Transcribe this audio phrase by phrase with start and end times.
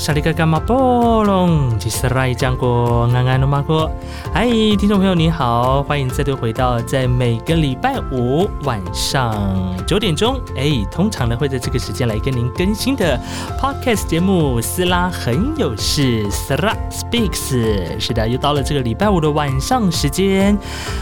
[0.00, 3.88] 沙，利格伽马波隆，吉斯拉伊江国安安诺马国。
[4.32, 9.36] 嗨，听众朋友你好，欢迎再度回到在每个礼拜五晚上
[9.86, 13.20] 九点钟，哎，通常呢会在这个时间来跟您更新的
[13.60, 18.00] podcast 节目《斯拉很有事》斯拉 speaks。
[18.00, 20.56] 是的，又到了这个礼拜五的晚上时间。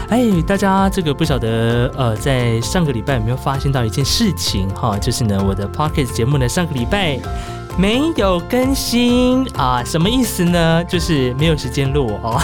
[0.09, 4.97] 哎，大家这个不晓得呃，在上个礼拜有没有发现到一件事情哈？
[4.97, 7.17] 就是呢，我的 podcast 节目呢，上个礼拜。
[7.79, 9.81] 没有更新啊？
[9.85, 10.83] 什么意思呢？
[10.83, 12.37] 就是没有时间录哦。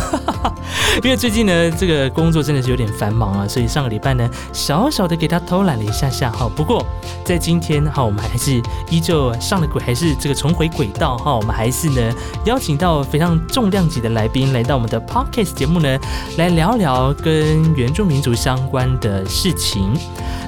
[1.03, 6.49] 因为最近呢，这个工作真的是有点繁忙啊，所以上个礼拜呢，小小的给他偷懒了一下下哈。
[6.55, 6.85] 不过
[7.25, 11.35] 在今天哈，我们还是依旧上了轨，还是这个重回轨道哈。
[11.35, 12.13] 我们还是呢，
[12.45, 15.99] 邀请到非常重量级的来宾来到我们的 podcast 节目呢，
[16.37, 19.91] 来聊聊跟原住民族相关的事情。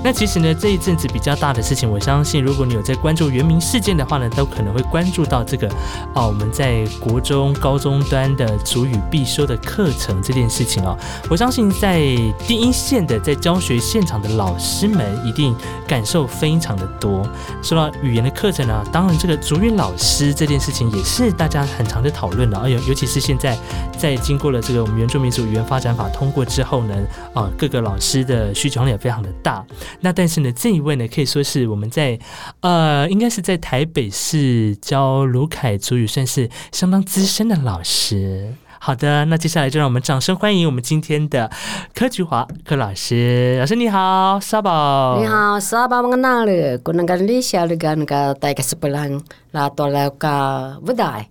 [0.01, 5.67] 那其实呢，这一阵子比较大的事情，我相信如果你有在关注原民事件的话呢，都可能会关注到这个
[6.13, 10.97] 啊，我们在国中、高中端的主语必修的课程这件事情哦。
[11.29, 11.99] 我相信在
[12.47, 15.55] 第一线的在教学现场的老师们一定
[15.87, 17.27] 感受非常的多。
[17.63, 22.57] 说到语言的课程呢，当然这个主语老师这件事情也是大家很常在讨论的。
[22.57, 23.57] 哎呦，尤其是现在
[23.97, 26.95] 在经过了这个我们原住民族语言发展法通过之后呢，
[27.33, 29.65] 啊，各个老师的需求量也非常的大。
[30.01, 32.17] 那但是呢，这一位呢，可以说是我们在
[32.61, 38.53] 呃，应该是在台北市教卢凯族语算是相当资深的老师。
[38.79, 41.49] 好的，那接下来就让我们掌声欢迎我们今天的
[41.95, 43.57] 柯菊华柯老师。
[43.59, 45.19] 老师你好，沙宝。
[45.19, 49.19] 你好，沙宝，mengenal le, ku nang li sia le gan ka tai ka sebelang
[49.51, 51.25] la to la ka vedai.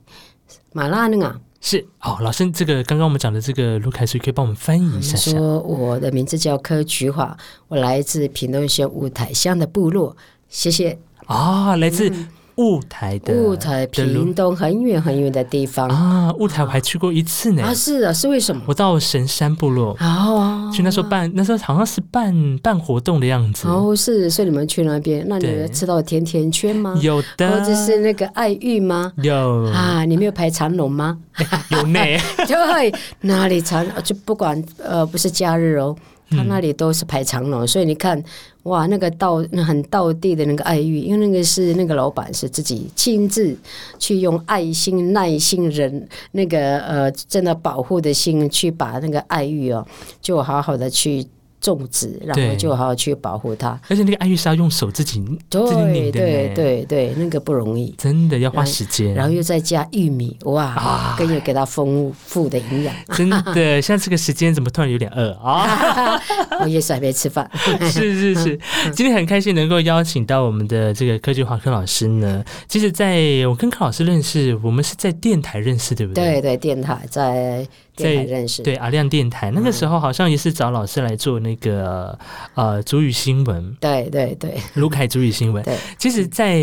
[0.75, 1.37] Malah dengar.
[1.61, 5.17] 是好，老师，这个刚刚我们讲的这个卢凯，所以可以帮我们翻译一下。
[5.17, 7.37] 说我的名字叫柯菊华，
[7.69, 10.17] 我来自屏东县五台乡的部落，
[10.49, 10.99] 谢谢。
[11.27, 12.13] 啊，来自。
[12.57, 16.33] 雾台的雾台，屏东很远很远的地方啊！
[16.39, 17.63] 雾台我还去过一次呢。
[17.63, 18.63] 啊，是啊，是为什么？
[18.65, 23.69] 我到神山部落哦，去那时候办，那时候好像是办办活动的样子。
[23.69, 26.99] 哦，是，所以你们去那边，那你吃到甜甜圈吗？
[27.03, 29.13] 有的，或者是那个爱玉吗？
[29.19, 31.19] 有啊，你没有排长龙吗？
[31.69, 32.01] 有呢，
[32.49, 35.95] 对，哪里长就不管呃，不是假日哦。
[36.31, 38.23] 他那里都是排长龙，所以你看，
[38.65, 43.57] 哇，那个道那很道地的那个爱玉，因为那个是那个老板是自己亲自
[43.99, 49.87] 去用爱心、耐心、人那个呃，真的保护的心去把那个爱玉哦，
[50.21, 51.27] 就好好的去。
[51.61, 53.79] 种植，然后就好好去保护它。
[53.89, 59.15] 而且那个爱玉是要用手自己自己拧的，对对对，那个不容易，真的要花时间。
[59.15, 62.95] 然后又再加玉米，哇，更有给它丰富的营养。
[63.15, 66.21] 真的，像这个时间怎么突然有点饿啊？
[66.63, 67.51] 我也是还没吃饭。
[67.91, 68.61] 是 是是，
[68.95, 72.45] 今天很开心能够邀请到我们的这个科技华科老师呢。
[72.69, 73.17] 其实，在
[73.49, 76.41] 我跟柯老师认识，我们是在电台认识，对不对？
[76.41, 77.67] 对对，电台在。
[77.97, 82.17] 在认识对阿亮电台那个时候好像也是找老师来做那个
[82.55, 85.65] 呃主语新闻，对对对，卢凯主语新闻。
[85.65, 86.57] 对， 其实，在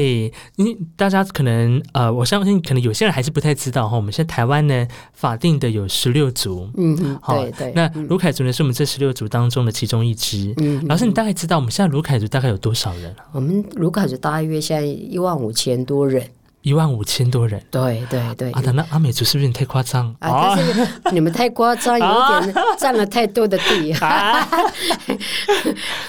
[0.55, 3.95] 你大家可能呃，我相信可能有些人还是不太知道哈。
[3.95, 7.73] 我们现在台湾呢法定的有十六族，嗯嗯，对对。
[7.75, 10.53] 那卢凯族呢是我们这十六族当中的其中一支。
[10.57, 13.15] 嗯，老师，你大概知道我们现在卢凯族大概有多少人？
[13.31, 16.23] 我们卢凯族大约现在一万五千多人。
[16.63, 18.51] 一万五千多人，对对对。
[18.51, 20.57] 啊，那阿美族是不是太夸张啊？
[21.11, 23.93] 你们太夸张，有点占了太多的地。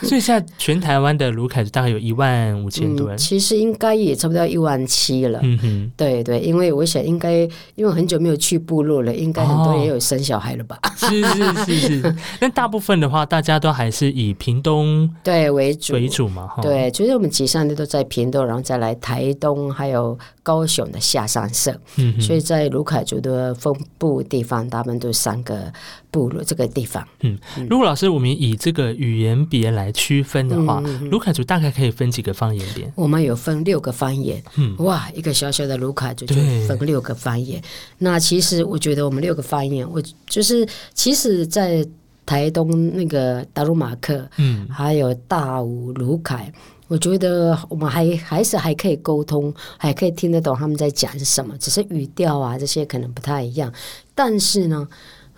[0.03, 5.41] 所以现在全台湾的卢凯族大概有一万五千多人，其实应该也差不多一万七了。
[5.43, 7.33] 嗯哼，对对，因为我想应该
[7.75, 10.79] 因为很久没有去部落了，应该很多人也有生小孩了吧？
[10.97, 12.17] 是是是是。
[12.39, 16.49] 但 大部分的话，大家都还是以屏东对为主为主嘛。
[16.63, 20.17] 对，就是我们集上的都在屏东，然后再来台东，还有。
[20.45, 21.75] 高雄的下山社，
[22.21, 25.73] 所以在卢凯族的分布地方，他们都三个
[26.11, 27.03] 部落这个地方。
[27.23, 27.39] 嗯，
[27.69, 32.93] 如果老师我们以这个语言别来区分的话，卢凯族大概可以分几个方言别？
[32.95, 34.41] 我们有分六个方言。
[34.57, 36.35] 嗯，哇，一个小小的卢凯族就
[36.69, 37.61] 分六个方言。
[37.99, 41.83] 那其实我觉得我们六个方言，我就是其实，在
[42.27, 46.53] 台东那个达鲁马克，嗯，还有大武卢凯。
[46.95, 53.73] 我觉得我们还还是还可以沟通，还可以听得懂他们在讲什么，只是语调啊这些可能不太一样。
[54.15, 54.87] 但是呢，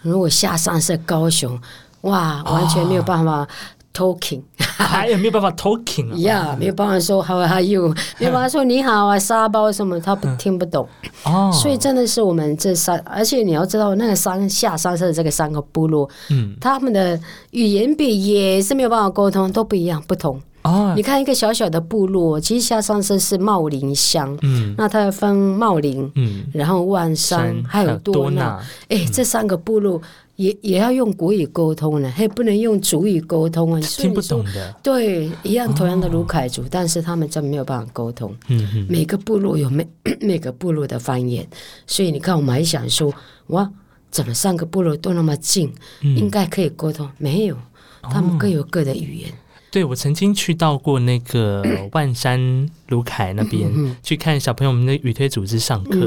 [0.03, 1.59] 如果下山是高雄，
[2.03, 3.49] 哇，完全没有办法
[3.95, 6.17] talking，还有没有办法 talking 啊？
[6.21, 7.89] 呀，没有办法说 how are you，
[8.19, 10.87] 没有办法说你好啊，沙包什么，他不听不懂。
[11.25, 17.19] 哦，所以真的是我们这三，而且你要知道，那个山下山是这个三个部落，嗯，他们的
[17.53, 20.39] 语言比也是没有办法沟通，都不一样，不同。
[20.67, 30.01] 哦，你看一个小小的部落，其实下上身是茂林乡，嗯，那它要分茂林，嗯，然后万山还有多纳，哎，这三个部落。
[30.37, 33.81] 也也要用国语沟通呢，还不能用主语沟通啊！
[33.81, 34.71] 听不懂的。
[34.83, 38.31] 对，一样同样的卢凯族，但是他们真没有办法沟通。
[38.49, 38.87] 嗯嗯。
[38.87, 39.89] 每个部落有每
[40.21, 41.49] 每个部落的方言，
[41.87, 43.11] 所以你看，我们还想说，
[43.47, 43.67] 哇，
[44.11, 45.73] 怎么三个部落都那么近，
[46.03, 47.09] 应该可以沟通？
[47.17, 47.57] 没有，
[48.03, 49.33] 他们各有各的语言。
[49.77, 51.63] 对，我曾经去到过那个
[51.93, 53.71] 万山卢凯那边
[54.03, 55.99] 去看小朋友们的语推组织上课，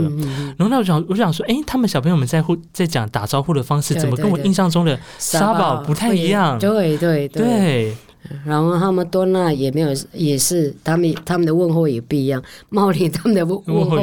[0.58, 6.58] 然后那我想，我想说，哎，他们小朋友们在互在讲打招呼的方式，怎么跟我印象中的沙宝不太一样？
[6.58, 7.96] 对对对。
[8.44, 13.98] 然后他们多纳也没有，也是他们他们的问候也不一样，茂林他们的问问候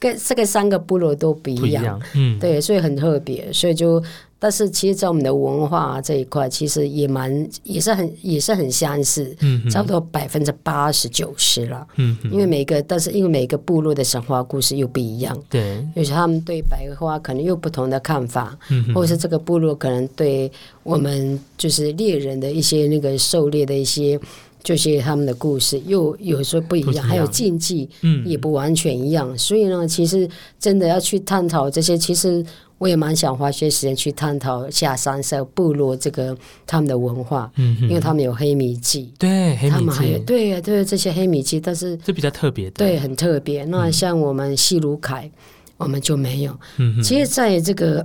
[0.00, 4.02] 跟这个三个部落都不一样，嗯，对，所以很特别，所以就。
[4.42, 20.50] 但是其实，在我们的文化这一块，其实也蛮也是很也是很相似，嗯，差不多百分之八十九十了，嗯，因为每个，但是因为每个部落的神话故事又不一样，对，有时他们对白花可能又不同的看法，嗯，或者是这个部落可能对
[20.82, 24.18] 我们就是猎人的一些那个狩猎的一些。
[24.64, 29.36] 就是他们的故事又有时候不一样，还有禁忌，嗯，也不完全一样。
[29.36, 32.46] 所以呢，其实真的要去探讨这些，其实
[32.82, 36.36] 我也蛮想花些时间去探讨下山社部落这个
[36.66, 43.64] 他们的文化，嗯，因为他们有黑米记，对，黑米祭，对对，这些黑米记，但是这比较特别的，对，很特别。
[43.66, 45.30] 那像我们西鲁凯，
[45.76, 46.58] 我们就没有。
[46.78, 48.04] 嗯，其实在这个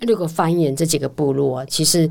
[0.00, 2.06] 六个方言这几个部落，其实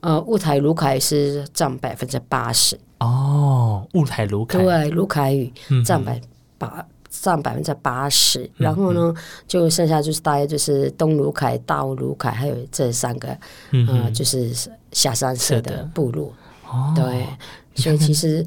[0.00, 2.78] 呃，雾台卢凯是占百分之八十。
[3.00, 4.58] 哦，雾台卢凯。
[4.58, 5.52] 对卢凯语
[5.84, 6.18] 占百
[6.56, 6.82] 八
[7.20, 9.14] 占百分之八十，然后呢，
[9.46, 13.36] 就剩下就是大约就是东卢凯、大卢凯，还有这三个，
[13.70, 14.50] 嗯，就是
[14.92, 16.32] 下山社的部落。
[16.66, 17.26] 哦，对，
[17.74, 18.44] 所以其实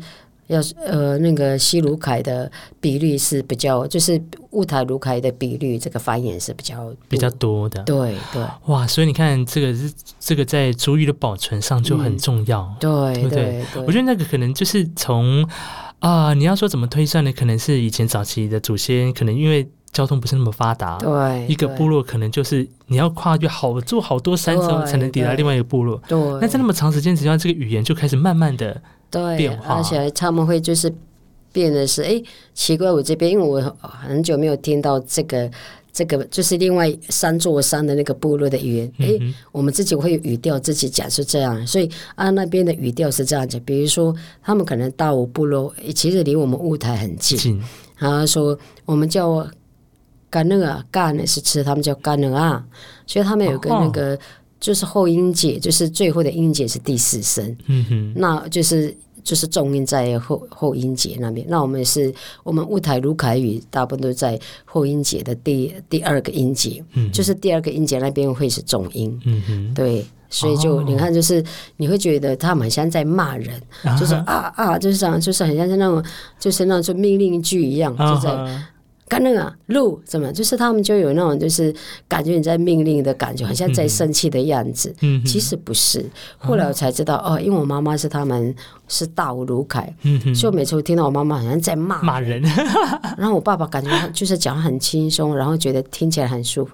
[0.48, 2.52] 要是呃那个西卢凯的
[2.82, 4.20] 比例是比较，就是
[4.50, 7.84] 雾台卢凯的比率，这个繁衍是比较比较多的。
[7.84, 12.76] 对对，哇，所以你看这个是这个在主语的保存上就很重要。
[12.80, 15.48] 对对对，我觉得那个可能就是从。
[16.00, 17.32] 啊，你要说怎么推算呢？
[17.32, 26.00] 可能是以前早期的祖先，可能因为交通不是那么发达，对，一个部落可能就是你要跨越好做好多山之后才能抵达另外一个部落。
[26.08, 28.82] 对，那在那么长时间之下，这个语言就开始慢慢的
[29.38, 30.94] 变化，而且他们会就是
[31.52, 32.22] 变的是，哎，
[32.54, 35.50] 奇怪，我这边因为我很久没有听到这个。
[35.96, 39.18] 这个就是另外三座山的那个部落的语言，哎，
[39.54, 43.58] 我们自己会语调自己讲是这样，所以啊那边的语调是这样子。
[43.62, 44.14] 比如说，
[44.44, 47.64] 他们可能大武部落其实离我们雾台很近，
[47.98, 49.50] 然后说我们叫
[50.30, 52.62] 干那个干呢是吃，他们叫干那啊，
[53.08, 54.20] 所以他们有个那个
[54.60, 58.94] 就是后音节，就是最后的音节是第四声，嗯哼，那就是。
[59.26, 62.14] 就是重音在后后音节那边，那我们是
[62.44, 71.44] 我们雾台卢凯语大部分都在后音节的第第二个音节，嗯，就是第二个音节那边会是重音，嗯哼，对，所以就你看，就是
[71.76, 73.60] 你会觉得他们像在骂人，
[74.00, 76.06] 就是啊啊，就是这样，就是很像是那种，
[76.40, 78.32] 就是那种命令句一样，就在。
[79.08, 80.34] 干那个路怎么？
[80.34, 81.74] 就是他们就有那种，就是
[82.08, 84.94] 感觉你在命令的感觉，好像在生气的样子。
[85.02, 86.04] 嗯，其实不是。
[86.38, 88.54] 后来我才知道，哦，因为我妈妈是他们
[88.88, 92.42] 是大吴卢凯，嗯所以每次我听到我妈妈好像在骂 骂人，
[93.16, 96.72] 然后我爸爸感觉就是讲很轻松，然后觉得听起来很舒服。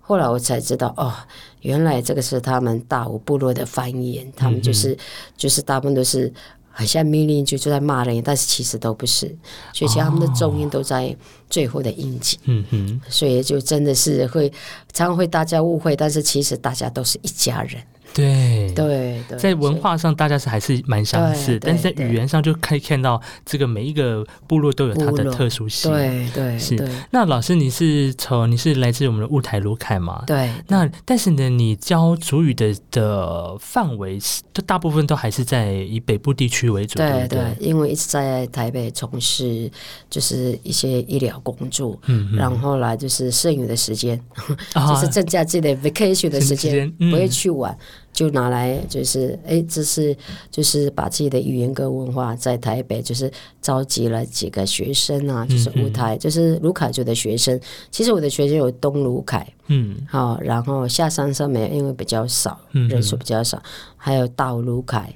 [0.00, 1.12] 后来我才知道，哦，
[1.60, 4.96] 原来这个是他们大吴部落的方言，他们就是
[5.36, 6.32] 就是大部分都是。
[6.78, 9.26] 好像命令句就在骂人，但是其实都不是，
[9.74, 11.12] 所以其实他们的重音都在
[11.50, 12.38] 最后的音节。
[12.44, 14.48] 嗯哼，所以就真的是会
[14.92, 17.82] 常常会大家误会，但是其实大家都是一家人。
[18.14, 25.90] 对对，在文化上大家是还是蛮相似，但是在语言上就可以看到这个每一个部落都有它的特殊性。
[25.90, 26.76] 对对，是。
[27.10, 30.24] 那老师，你是从你是来自我们的雾台卢凯吗？
[30.26, 30.50] 对。
[30.66, 34.18] 那但是呢，你教主语的的范围，
[34.52, 36.98] 都大部分都还是在以北部地区为主。
[36.98, 39.70] 对对，因为一直在台北从事
[40.10, 44.20] 就是一些医疗工作，嗯，然后来就是剩余的时间，
[44.74, 47.76] 就是增加自己的 vacation 的时间，不会去玩。
[48.18, 50.16] 就拿来就是哎，这是
[50.50, 53.30] 就是把自己的语言跟文化在台北，就是
[53.62, 57.60] 召集了几个学生啊，就是舞台，就是卢凯族的学生。
[57.92, 63.62] 其实我的学生有东卢凯，嗯，好，然后下山上面因为比较少，人数比较少，
[63.96, 65.14] 还有大卢凯。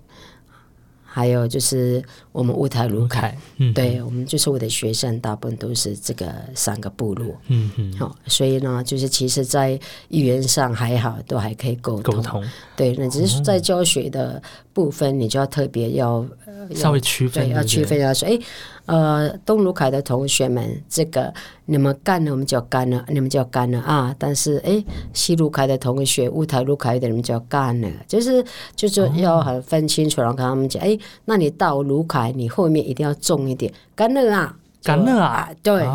[1.14, 2.02] 还有就是
[2.33, 3.37] 我们乌台卢凯，
[3.75, 9.78] 对我们就是我的学生，大部分都是这个三个部落，嗯嗯，好，所以呢，就是其实，在
[10.09, 12.42] 语言上还好，都还可以沟通，沟通，
[12.75, 14.42] 对，那只是在教学的
[14.73, 16.26] 部分，你就要特别要
[16.75, 18.38] 稍微区分，对，要区分一下说，哎，
[18.87, 21.33] 呃，东卢凯的同学们，这个
[21.66, 24.14] 你们干了，我们就要干了，你们就要干了啊。
[24.19, 28.45] 但是，哎，西卢凯的同学，乌台卢凯的你们就要干了，就是
[28.76, 34.57] 就是要很分清楚，然后跟他们讲，哎，那你到卢凯，你后面一定要重一点，干了啊。
[34.85, 35.49] 干了啊！
[35.62, 35.87] 对，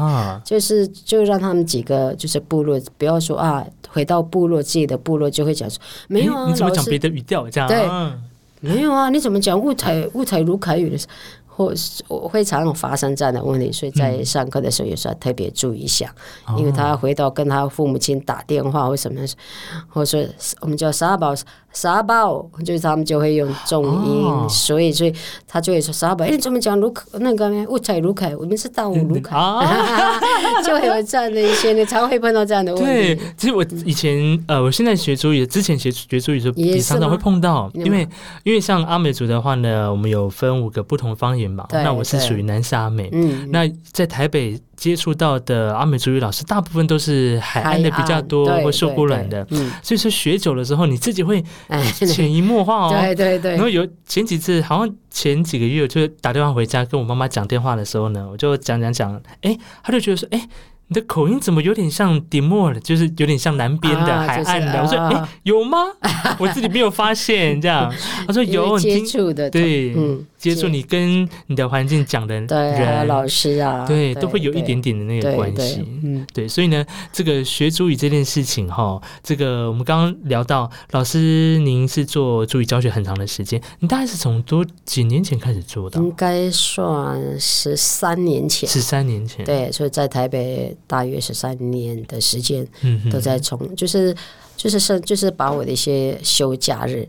[0.45, 7.67] 就是就让他们几个就是部落，不要说啊，回到部落自己的部落就会讲说，没有啊，你怎么讲别的语调这样？
[7.67, 7.85] 对，
[8.59, 11.05] 没有啊，你怎么讲物财物财如凯语的事？
[11.57, 11.73] 或
[12.07, 16.13] 我会常常发生这样的问题，所以在上课的时候有时候特别注意一下，
[16.55, 19.19] 因为他回到跟他父母亲打电话或什么，
[19.89, 20.29] 或者说
[20.61, 21.33] 我们叫沙宝
[21.73, 25.11] 沙宝，就是他们就会用重音，所以所以
[25.47, 29.35] 他就会说沙宝，哎，你怎么讲卢克那个雾彩卢凯，我们是大五卢凯，
[30.63, 33.15] 就会有这样的一些，你常会碰到这样的问题。
[33.15, 38.07] 对，其实我以前呃，我现在学主语，之前学学主语的时候也常常会碰到，因为
[38.43, 41.46] 因为像阿美族的话呢，我们有分五个不同方言。
[41.71, 43.09] 那我是属于南沙美，
[43.49, 49.45] 那在台北接触到的阿美族语老师，大部分都是海岸的比较多，或受过软的，
[49.81, 51.43] 所以说学久了之后，你自己会
[51.93, 52.95] 潜移默化哦。
[53.01, 53.51] 对对对。
[53.51, 60.47] 然后有前几次，好像前几个月，就打电话回家跟我妈妈讲电话的时候呢，我就讲讲讲，哎，他就觉得说，哎。
[60.89, 64.81] 你的口音怎么有点像迪莫尔，就是有点像南边的海岸的。
[64.81, 65.79] 我说，哎，有吗？
[66.39, 67.93] 我自己没有发现这样。
[68.25, 75.83] 他说有，接触的对，嗯，接触你跟你的环境讲的人，老师啊，对，都会有一点点的那个关系。
[76.03, 85.99] 嗯，对，所以呢，这个学主语这件事情哈，这个我们刚刚聊到，老师您是做主语教学很长的时间，你大概是从多几年前开始做的？
[85.99, 90.37] 应该算十三年前，十三年前，对，所以在台北。
[90.85, 92.65] 大约十三年的时间，
[93.11, 94.15] 都在从就是
[94.57, 97.07] 就是是就是把我的一些休假日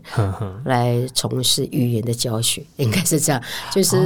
[0.65, 3.41] 来从事语言的教学， 应该是这样，
[3.73, 3.97] 就是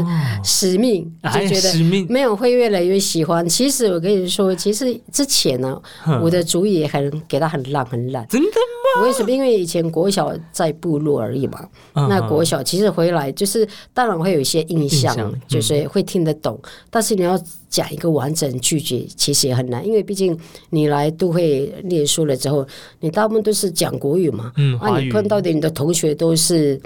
[0.44, 3.48] 使命就觉得没有会越来越喜欢。
[3.48, 5.80] 其实我跟你说，其实之前呢，
[6.22, 9.04] 我的主意很给他很烂很烂，真的吗？
[9.04, 9.30] 为什么？
[9.30, 15.16] 因为以前国小在部落而已嘛，那国小其实回来就是当然会有一些印象，
[15.48, 16.58] 就是会听得懂，
[16.90, 17.38] 但是你要。
[17.74, 20.38] 讲一个完整句子其实也很难，因为毕竟
[20.70, 22.64] 你来都会念书了之后，
[23.00, 26.80] 你大部分都是讲国语嘛，嗯，啊，你碰到的你的同学都是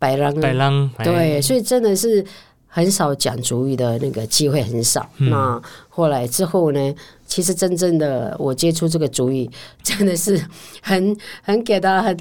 [0.00, 2.24] 白浪，白浪，对，所以真的是
[2.66, 5.08] 很少讲主语的那个机会很少。
[5.18, 6.94] 那后来之后呢，
[7.28, 9.48] 其实真正的我接触这个主语，
[9.84, 10.44] 真的是
[10.82, 12.18] 很很给他很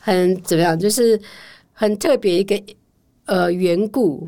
[0.00, 1.20] 很怎么样，就是
[1.72, 2.60] 很特别一个。
[3.30, 4.26] 呃，缘故，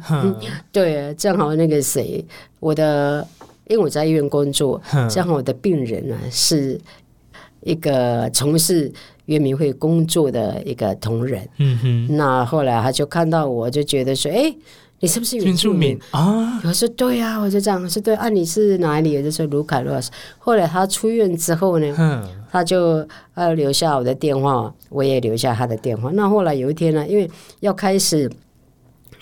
[0.70, 2.24] 对，正好那个谁，
[2.60, 3.26] 我的，
[3.66, 4.80] 因为我在医院工作，
[5.10, 6.80] 正好我的病人呢是
[7.62, 8.92] 一个从事
[9.24, 14.54] 圆明会工作的一个同仁，嗯哼，那后来他就看到我，就觉得说，哎，
[15.00, 16.60] 你是不是原住民啊？
[16.62, 19.16] 我说对呀，我就这样说对啊，你是哪里？
[19.16, 20.12] 我就说卢凯洛斯。
[20.38, 23.04] 后来他出院之后呢，他就
[23.34, 26.12] 呃留下我的电话，我也留下他的电话。
[26.12, 27.28] 那后来有一天呢，因为
[27.58, 28.30] 要开始。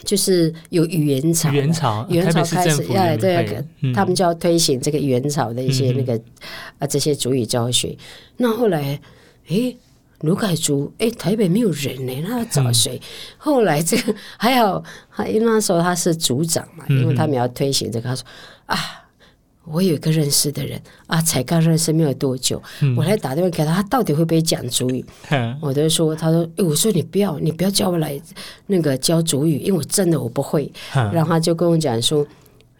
[0.04, 3.64] 就是有语言潮，语言潮，语言潮开始，哎，对，
[3.95, 6.21] 他们就要推行这个语言潮的一些那个
[6.78, 7.97] 啊这些主语教学。
[8.37, 9.00] 那后来，
[9.49, 9.75] 哎，
[10.21, 13.00] 卢凯族，哎，台北没有人呢，那要找谁？
[13.38, 14.83] 后来这个还好，
[15.26, 18.25] 因为那时候他是组长嘛，因为他们要推行这个，他说
[18.66, 18.76] 啊。
[19.72, 22.60] 我有一个认识的人啊，才刚认识没有多久，
[22.96, 25.04] 我来打电话给他，他到底会不会讲主语？
[25.60, 28.20] 我就说，他说，哎我说你不要，你不要叫我来
[28.66, 30.70] 那个教主语，因为我真的我不会。
[30.92, 32.26] 然后他就跟我讲说，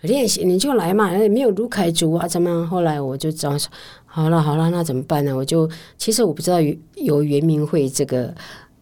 [0.03, 2.67] 练习你就来嘛，没有卢凯族啊，怎么样？
[2.67, 3.71] 后来我就这样说，
[4.07, 5.37] 好了好了，那怎么办呢？
[5.37, 6.59] 我就其实我不知道
[6.97, 8.35] 有圆明会这个。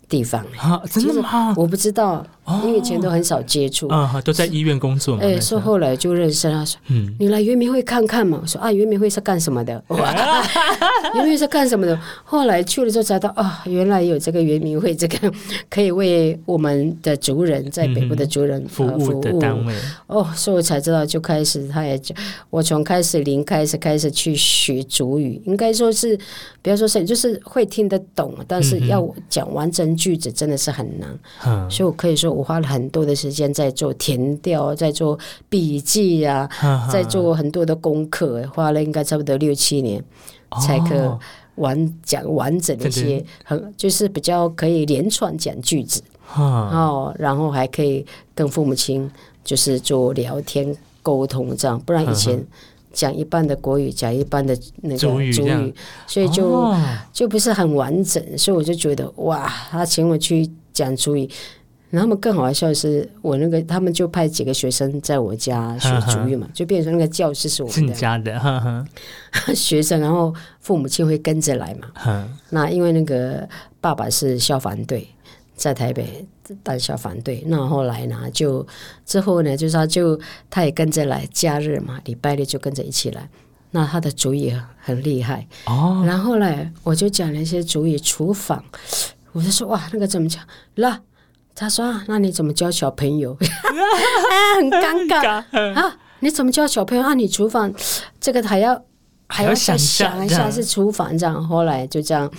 [0.09, 1.53] 地方啊，真的吗？
[1.55, 2.27] 我不知道，
[2.65, 5.17] 因为以前都很少接触啊，都在医院工作。
[5.19, 8.39] 哎，说后来就认识他，说，嗯，你来圆明会看看嘛。
[8.41, 9.83] 我说啊，圆明会是干什么的？
[11.15, 12.01] 圆 明会是干什么的？
[12.25, 15.31] 后来去了之后才知道啊，原来有这个圆明会，这个
[15.69, 19.75] 可以为我们的族人在北部的族人服务的单位。
[20.07, 22.17] 哦，所以我才知道，就开始他也讲，
[22.51, 26.19] 我从开始零开始开始去学族语，应该说是，
[26.63, 29.89] 不要说是，就是会听得懂，但是要讲完整。
[29.99, 35.19] 句子真的是很难，所以我可以说，我花了很多的时间在做填调，在做
[35.49, 36.49] 笔记啊，
[36.89, 40.03] 在做很多的功课，花了应该差不多六七年，
[40.63, 41.19] 才可
[41.57, 46.01] 完讲完整一些，很就是比较可以连串讲句子，
[46.37, 49.11] 哦，然后还可以跟父母亲
[49.43, 52.47] 就是做聊天沟通这样，不然以前。
[52.91, 55.31] 讲一半的国语，讲一半的那个主语，
[56.07, 56.75] 所以就
[57.13, 61.29] 就不是很完整，所以我就觉得哇，他请我去讲主语，
[61.91, 68.87] 然后他们更好笑的是，我那个他们就派几个学生在我家学主语嘛，就变成那个教室是我们家的
[69.57, 72.29] 学生，然后父母亲会跟着来嘛。
[72.51, 73.49] 那因为那个
[73.81, 75.09] 爸爸是消防队，
[75.57, 76.27] 在台北
[76.63, 78.67] 当消防队，那后来呢，就
[79.07, 83.29] 之后呢，就是他就他也跟着来，假日嘛，礼拜六就跟着一起来。
[83.71, 86.03] 那他的主意很厉害哦。
[86.07, 88.65] 然后呢，我就讲了一些主意厨房，
[89.33, 90.43] 我就说哇，那个怎么讲？
[90.77, 90.99] 那
[91.59, 93.37] 他说：“那你怎么教小朋友？
[94.57, 95.43] 很尴尬
[95.75, 95.97] 啊！
[96.21, 97.03] 你怎么教小朋友？
[97.03, 97.73] 啊，你厨房
[98.21, 98.81] 这个还要
[99.27, 101.47] 还要想想一下是厨房这样。
[101.47, 102.31] 后来就这样，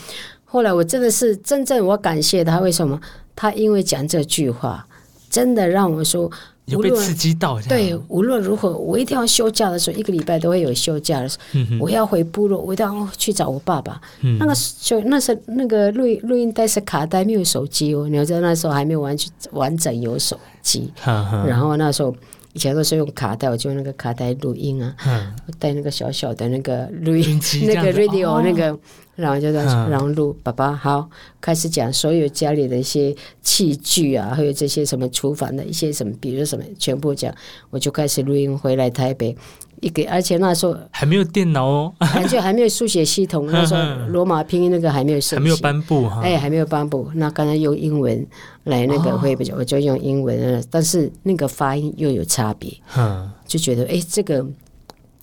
[0.45, 2.99] 后来我真的是真正我感谢他，为什么？
[3.35, 4.88] 他因为讲这句话，
[5.29, 6.31] 真的让我说。”
[6.69, 13.99] 有被刺激到，对，无论如何，我一定要休假的时候，一个礼拜都会有休假的时候，我要回部落，我一定要去找我爸爸。
[14.39, 18.07] 那个就那时那个录录音带是卡带，没有手机哦。
[18.07, 22.13] 你要知道那时候还没有完全完整有手机，然后那时候
[22.53, 24.96] 以前都是用卡带，我就用那个卡带录音啊，
[25.58, 28.77] 带那个小小的那个录音机，那个 radio 那个。
[29.15, 31.10] 然后就在然后录，爸爸好，
[31.41, 37.36] 开始讲所有家里的一些器具啊，还有这些什么厨房的一些什么，比如什么，全部讲，
[37.70, 39.36] 我就开始录音回来台北，
[39.81, 41.93] 一个，而且那时候还没有电脑哦，
[42.29, 48.25] 就还没有书写系统， 那时候罗马拼音那个还没有，还没有颁布哈，哎，还没有颁布，那刚才用英文
[48.63, 54.45] 来那个会比较，我就用英文，但是那个发音又有差别，嗯，就觉得哎这个。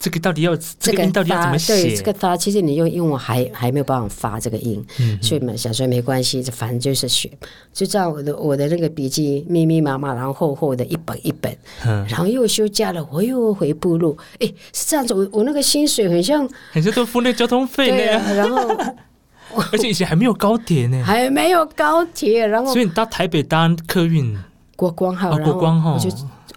[0.06, 1.74] 这个到底要这个音到底要怎么写？
[1.74, 4.80] 对，这个发其实你用英文还还没有办法发这个音，
[5.20, 7.28] 所以嘛，想说没关系，反正就是学，
[7.72, 8.08] 就这样。
[8.08, 14.16] 我的我的那个笔记密密麻麻，然后厚厚的一本一本，然后又休假了，我又回部落。
[14.38, 18.34] 哎，是这样子，我我那个薪水很像，很像都付那交通费呢。
[18.36, 18.68] 然后，
[19.72, 24.38] 而且以前还没有高铁呢，还没有高铁，然后所以你到台北搭客运，
[24.76, 26.08] 国光号，国光号，我就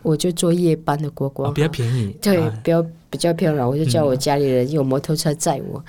[0.02, 2.86] 我就坐夜班的国光，比较便宜，对，比较。
[3.12, 5.84] 比较漂亮，我就叫我家里人用摩托车载我，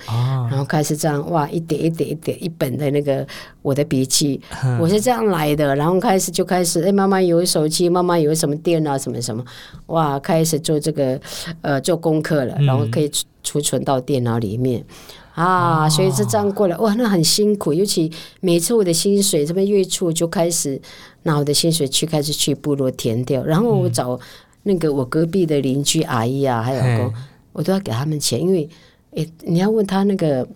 [0.49, 3.23] 然后开始这样哇，一点一点一点一本的那个
[3.61, 4.41] 我的笔记，
[4.79, 5.75] 我是这样来的。
[5.75, 9.45] 然后开始就开始，哎，妈妈有手机，妈妈有什么电脑什么什么，
[9.85, 11.21] 哇，开始做这个
[11.61, 13.07] 呃做功课了，然后可以
[13.43, 14.83] 储存到电脑里面
[15.33, 15.89] 啊。
[15.89, 17.73] 所以是这样过来，哇，那很辛苦。
[17.73, 20.81] 尤其每次我的薪水这边月初就开始
[21.23, 24.19] 拿我的薪水去开始去部落填掉，然后我找。
[24.63, 27.11] 那个我隔壁的邻居阿姨啊，还有公，
[27.51, 28.69] 我都要给他们钱，因为
[29.15, 30.47] 诶，你要问他那个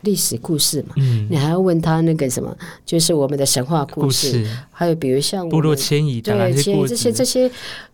[0.00, 0.94] 历史故事嘛，
[1.30, 2.52] 你还要问他那个什么，
[2.84, 7.48] 就是我们的神话故事，还有比如像部落迁移对迁移这些这些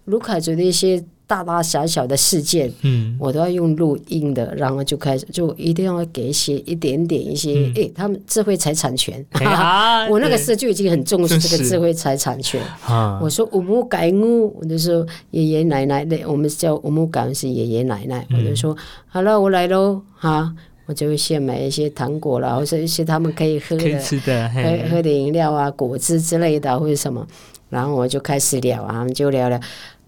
[0.07, 1.05] 卢卡族的一些。
[1.31, 9.25] 大大小小的事件，嗯，我都要用录音的，然后就开始就一定要给一些一点点一些，哎，他们智慧财产权，
[10.11, 12.61] 我那个时候就已经很重视这个智慧财产权。
[13.21, 20.53] 我说五木改屋，我就说爷爷奶奶的，我们叫五木改是爷爷奶奶，我就说好了，我来喽，哈，
[20.87, 23.99] 我就会先买一些糖果了，或者一些他们可以喝的、
[24.53, 27.25] 喝喝的饮料啊、果汁之类的或者什么，
[27.69, 29.61] 然后我就开始聊啊，就聊聊。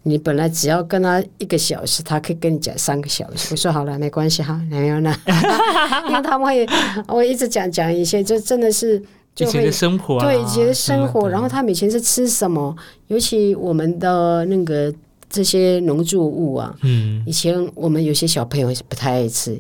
[0.04, 3.48] 你本来只要跟他一个小时，他可以跟你讲三个小时。
[3.54, 5.14] 我说好了，没关系哈，没有呢，
[6.08, 6.66] 因为他们会，
[7.06, 9.00] 我一直讲讲一些，就真的是
[9.38, 11.28] 以前的生活，对以前的生活。
[11.28, 12.74] 然后他们以前是吃什么？
[13.06, 14.92] 尤其我们的那个
[15.30, 19.52] 这些农作物啊，嗯，以前我们有些小朋友是不太爱吃，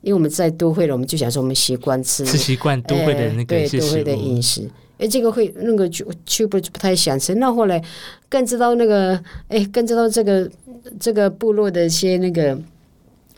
[0.00, 4.68] 因为我们在都会了，我们就想说我们习惯吃，吃习惯都会的那个对都会的饮食。
[5.02, 7.34] 哎，这个会那个就去不不太想吃。
[7.34, 7.82] 那后来
[8.28, 10.48] 更知道那个，哎，更知道这个
[11.00, 12.56] 这个部落的一些那个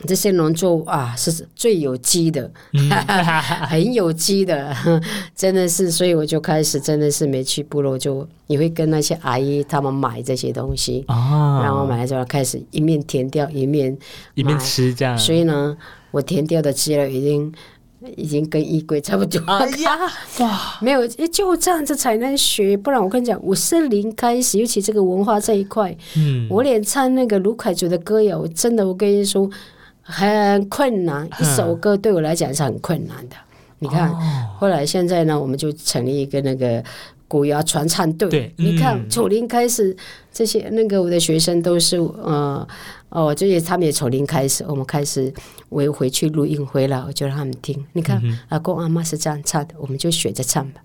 [0.05, 2.51] 这些农作物啊，是最有机的，
[3.67, 4.75] 很有机的，
[5.35, 5.89] 真的是。
[5.89, 13.97] 所以我就开始真的是没去部落，就也会跟那些阿姨他们买这些东西啊，然后买了之后开始一面填掉一面
[14.35, 15.17] 一面吃这样。
[15.17, 15.75] 所以呢，
[16.11, 17.51] 我填掉的资料已经。
[18.15, 19.39] 已经跟衣柜差不多。
[19.53, 19.97] 哎呀，
[20.39, 29.49] 哇，没有，就这样子才能学，不然我跟你讲，我是零开始，尤其这个文化这一块，嗯，我连唱那个卢凯族的歌谣，真的，我跟你说
[30.01, 33.35] 很困难，一首歌对我来讲是很困难的。
[33.79, 34.13] 你看，
[34.57, 36.83] 后来现在呢，我们就成立一个那个
[37.27, 38.29] 古谣传唱队。
[38.29, 39.95] 对，你看从零开始，
[40.31, 42.67] 这些那个我的学生都是呃。
[43.15, 45.33] 哦，就是他们也从零开始，我们开始
[45.69, 47.81] 我又回去录音回来，我就让他们听。
[47.93, 50.81] 你看，阿公阿妈是这样唱的，我们就学着唱吧。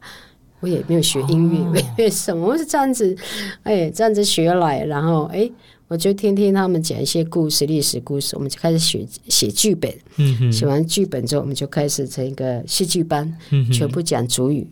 [0.61, 2.47] 我也没有学音乐， 为什么？
[2.47, 3.17] 我是这样子，
[3.65, 5.51] 哎，这样子学来，然后哎，
[5.89, 9.93] 我就听听他们讲一些故事、历史故事，我们就开始写写剧本。
[10.17, 13.37] 嗯写完剧本之后，我们就开始成一个戏剧班，
[13.73, 14.65] 全部讲主语，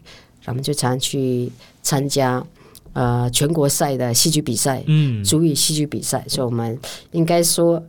[0.44, 1.50] 然后就常去
[1.82, 2.46] 参加。
[2.92, 6.78] 呃全国赛的戏剧比赛，嗯，主语戏剧比赛，所以我们
[7.12, 7.82] 应该说。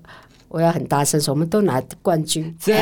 [0.52, 2.76] 我要很大声说，我们都拿冠军，真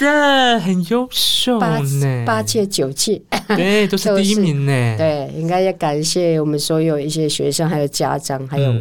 [0.00, 1.78] 的很优秀八，
[2.26, 4.96] 八届九届，对，都是 第一名呢。
[4.98, 8.74] 对，应该要感谢我们所有一些学生，还有家长，还有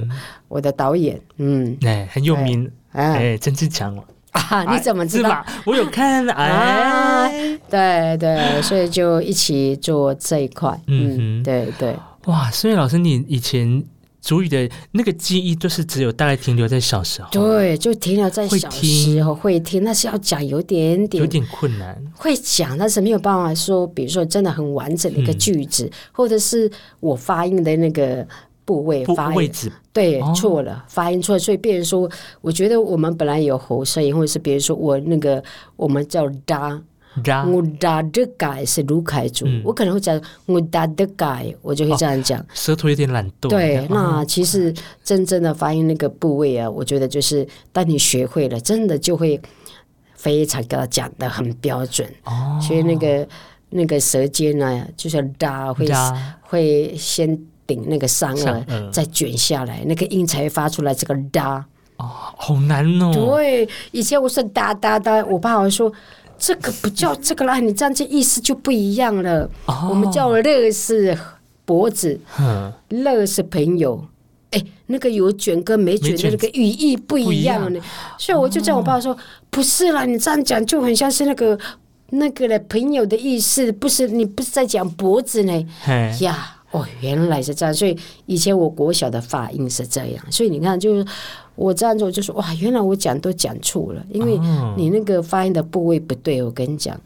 [0.47, 3.95] 我的导演，嗯，哎，很有名，哎，曾志强。
[4.31, 5.45] 啊，你怎么知道？
[5.65, 11.95] 我有看，哎， 对对，所以就一起做这一块，嗯，对对，
[12.27, 13.83] 哇，所以老师，你以前。
[14.19, 17.29] 主语的那个记忆，就是只有大概停留在小时候。
[17.31, 21.95] 对，就停留在小时候会听，那是要讲有点点有点困难。
[22.13, 28.27] 会讲，但是没有办法说，比如说真的很完整的一个句子，或者是我发音的那个
[28.65, 32.09] 部位发位置对错了，发音错了，所以别人说，
[32.41, 35.41] 我觉得我们本来有喉声音，或者是别人说我那个
[35.77, 36.81] 我们叫哒。
[37.51, 42.45] 我打的改是卢凯族，我可能会讲我打的改，我就会这样讲。
[42.53, 43.49] 舌头有点懒惰。
[43.49, 49.41] 对，那其实真正的发音那个部位啊，我觉得就是当你学会了，真的就会
[50.15, 52.07] 非常的讲的很标准。
[52.25, 52.59] 哦。
[52.61, 53.27] 所以那个
[53.69, 55.87] 那个舌尖呢，就是哒会
[56.41, 60.93] 会先顶那个上颚，再卷下来，那个音才会发出来。
[60.93, 61.65] 这个哒
[61.97, 62.05] 哦，
[62.37, 63.11] 好难哦。
[63.11, 65.91] 对，以前我是哒哒哒，我爸会说。
[66.37, 69.49] 这个不叫这个啦，你这样子意思就不一样了。
[69.89, 71.17] 我们叫乐是
[71.65, 72.19] 脖子，
[72.89, 74.03] 乐是朋友。
[74.51, 77.79] 哎，那个有卷跟没卷的那个语义不一样呢。
[78.17, 79.17] 所以我就叫我爸说，
[79.49, 81.59] 不是啦，你这样讲就很像是那个
[82.11, 85.67] 那个的朋友的意思，不是你不是在讲脖子呢？
[86.21, 86.56] 呀。
[86.71, 91.05] 哦，原来是这样，所以以前我国小的发音是这样，所以你看，就是
[91.55, 94.37] 我这样做，就说哇，原来我讲都讲错了，因为
[94.75, 96.99] 你那个发音的部位不对，我跟你讲，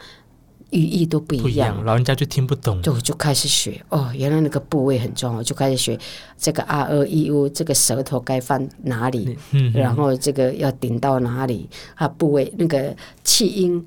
[0.71, 5.97] 语义都不一样，老人家就听不懂，就就开始学哦，原来那个部位很重要，就开始学
[6.37, 9.37] 这个 r e i u 这个舌头该放哪里，
[9.73, 13.85] 然后这个要顶到哪里啊，部位那个气音，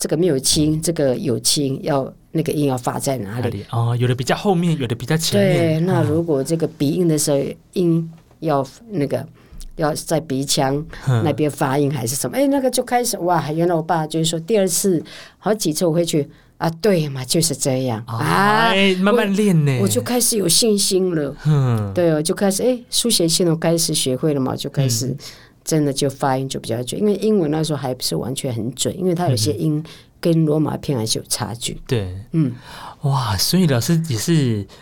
[0.00, 2.12] 这个没有气音，这个有清要。
[2.32, 3.66] 那个音要发在哪里？
[3.72, 5.80] 哦，有的比较后面，有的比较前面。
[5.80, 7.36] 对，那如果这个鼻音的时候，
[7.72, 8.08] 音
[8.38, 9.26] 要那个
[9.74, 10.80] 要在鼻腔
[11.24, 12.36] 那边发音还是什么？
[12.36, 13.50] 哎，那个就开始哇！
[13.50, 15.02] 原来我爸就是说，第二次
[15.38, 21.34] 好几次我会去啊，对嘛，就是这样啊，慢慢练呢，我就开始有信心了。
[21.46, 25.16] 嗯，对哦，就开始哎，书写系统开始学会了嘛，就开始
[25.64, 29.82] 真的就发音就比较准，因为英文那时候还不是完全很准，因为它有些音。
[30.22, 31.80] 跟罗马片还是有差距。
[31.86, 32.52] 对，嗯，
[33.04, 34.34] 哇，所以老师也是，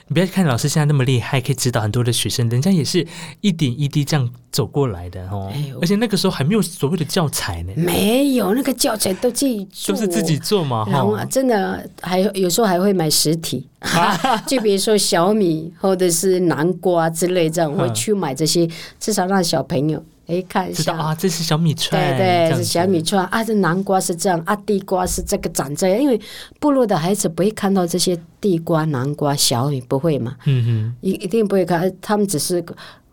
[0.09, 3.07] 你不要看老师现在那么厉害，可以指导很多的学生，人家也是
[3.41, 5.49] 一点一滴这样走过来的哦。
[5.81, 10.85] 而且那个时候还没有所谓的教材呢，没有那个教材都自己都是自己做嘛。
[10.91, 13.65] 然后真的还有时候还会买实体，
[14.45, 20.05] 就比如说小米或者是南瓜之类这样，会去买这些，至少让小朋友。
[20.29, 23.43] 哎，看一下啊，这是小米串，对对，是小米串啊。
[23.43, 25.99] 这南瓜是这样啊，地瓜是这个长这样。
[25.99, 26.21] 因为
[26.61, 30.37] 部落的孩子不会看到这些地瓜、南瓜、小米，不会嘛？
[30.45, 32.63] 嗯哼，一一定不会看，他们只是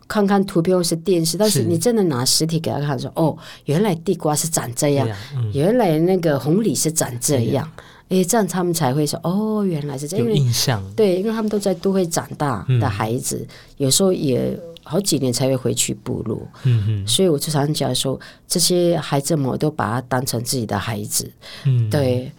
[0.06, 1.38] 看看图片或是电视。
[1.38, 5.08] 但是你真的拿实体给他看，说哦，原来地瓜是长这样，
[5.54, 7.66] 原来那个红李是长这样。
[8.10, 10.26] 哎，这样他们才会说哦，原来是这样。
[10.26, 13.48] 有印象，对，因为他们都在都会长大的孩子，
[13.78, 14.54] 有时候也。
[14.88, 21.28] 好几年才会回去部落，嗯嗯，所以我就常讲说，这些孩子们我都把他当成自己的孩子，
[21.64, 22.30] 嗯，对，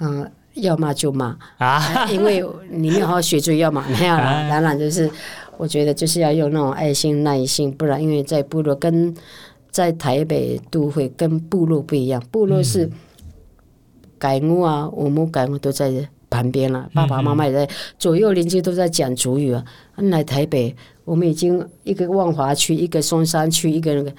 [0.00, 1.38] 嗯，要骂就骂。
[1.58, 4.50] 啊，因为你没有好好学，就要骂，没有了。
[4.50, 5.08] 当然就是，
[5.56, 9.14] 我觉得就是要用那种爱心、耐心，不然因为在部落跟
[9.70, 12.90] 在台北都会跟部落不一样，部落是
[14.18, 20.74] 改屋啊，我们改屋都在旁边了，爸爸妈妈也在，左右邻居都在讲主语啊，来台北。
[21.04, 24.12] 我们已经一个万华区，一个松山区，一个那个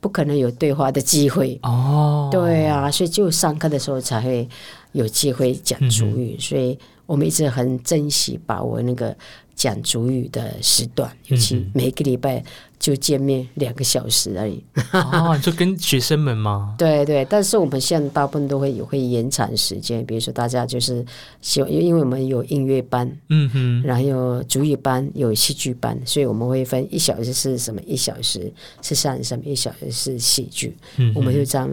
[0.00, 2.28] 不可能有对话的机会哦。
[2.30, 4.48] 对啊，所以就上课的时候才会
[4.92, 9.16] 有机会讲主语，所以我们一直很珍惜把握那个
[9.54, 12.42] 讲主语的时段，尤其每个礼拜。
[12.84, 16.74] 就见面两个小时而已，哦，就跟学生们吗？
[16.76, 21.02] 对对，但是我们现在大部分都会有会延长时间，比如说大家就是
[21.40, 31.70] 喜欢，因为我们有音乐班，嗯哼，然后有主语班，有戏剧班，所以我们会分一小时是什么，一小时是上什么，一小时是戏剧，嗯，我们就这样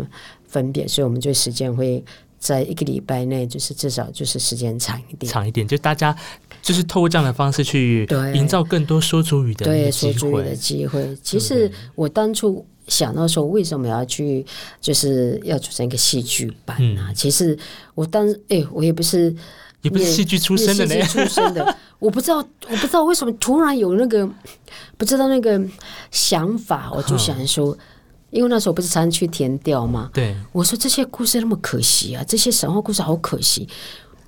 [0.47, 2.01] 分别，所以我们就时间会
[2.41, 6.13] 在一个礼拜内，就是至少就是时间长一点，长一点，就大家。
[6.61, 11.17] 就是透过这样的方式去营造更多说主语的对说主语的机会。
[11.23, 14.45] 其实我当初想到说，为什么要去，
[14.79, 17.11] 就是要组成一个戏剧班啊？
[17.15, 17.57] 其实
[17.95, 19.35] 我当哎，我也不是
[19.81, 24.29] 也不是戏剧出身的呢，出身的， 我不知道，我不知道为什么突然有那个
[24.97, 25.59] 不知道那个
[26.11, 27.75] 想法，我就想说，
[28.31, 30.09] 因为那时候不是常去填调吗？
[30.13, 33.67] 对，我说这些故事那么可惜啊，这些神话故事好可惜，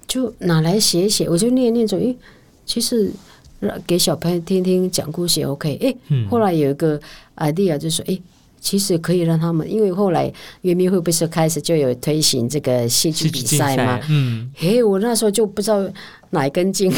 [0.08, 2.16] 就拿来写写，我就念念着，诶，
[2.66, 3.12] 其实
[3.88, 5.96] 给小朋友听听讲故事也 OK，哎，
[6.30, 7.00] 后来有一个
[7.38, 8.22] idea 就说，诶。
[8.64, 14.00] 其实可以让他们，因为后来圆明会不是开始就有推行这个戏剧比赛嘛？
[14.10, 15.86] 嗯，嘿，我那时候就不知道
[16.30, 16.90] 哪一根筋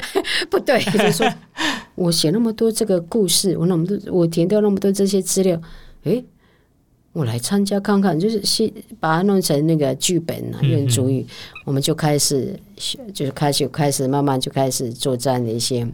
[0.50, 1.26] 不对，就说
[1.96, 5.58] 我写那么多这个故事，我那么多，我填掉那么多这些资料，
[6.02, 6.22] 诶，
[7.14, 11.24] 我来参加看看，就是先把它弄成那个剧本啊，用主语，
[11.64, 12.54] 我们就开始
[13.14, 15.86] 就是开始开始慢慢就开始做这样的一些。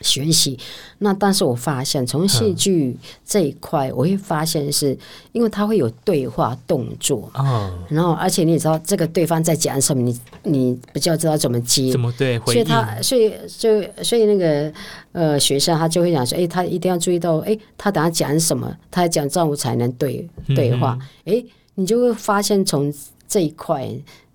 [0.00, 0.58] 学习，
[0.98, 4.96] 那但是我发现从戏剧这一块，我会发现是
[5.32, 14.72] 因为它会有对话动作哦，然后而且你也知道这个对方在讲什么，你你比较知道怎么接，怎么对，所以他所以就所以那个
[15.12, 22.92] 呃学生他就会讲说，哎，他一定要注意到，哎，他等下讲什么，他讲这样我才能对对话，哎，你就会发现从
[23.28, 23.88] 这一块。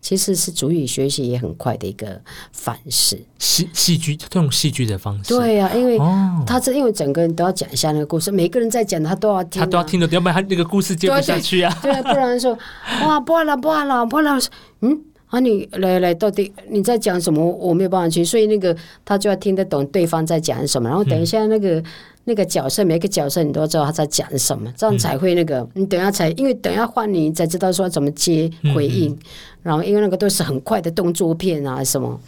[0.06, 5.98] 其实是主语学习也很快的一个方式，戏戏剧用戏剧的方式，对呀，因为
[6.46, 11.76] 他是因为整个人都要讲一下那个故事，每个人在讲，他都要听，他都要听的，要不然他那个故事接不下去啊。
[11.82, 12.56] 对，不然说
[13.02, 14.40] 哇，不了不了不了，
[14.82, 17.44] 嗯，啊，你来来，到底你在讲什么？
[17.44, 21.84] 我没有办法去，所以那个他就要听得懂对方在讲什么，然后等一下那个。
[22.26, 25.68] 那个角色，每个角色你都要知道他在讲什么，这样才会那个。
[25.74, 29.18] 你等下才，因为等下换你才知道说怎么接回应。
[29.62, 32.20] 然后因为那个都是很快的动作片啊什么，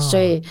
[0.00, 0.42] 所以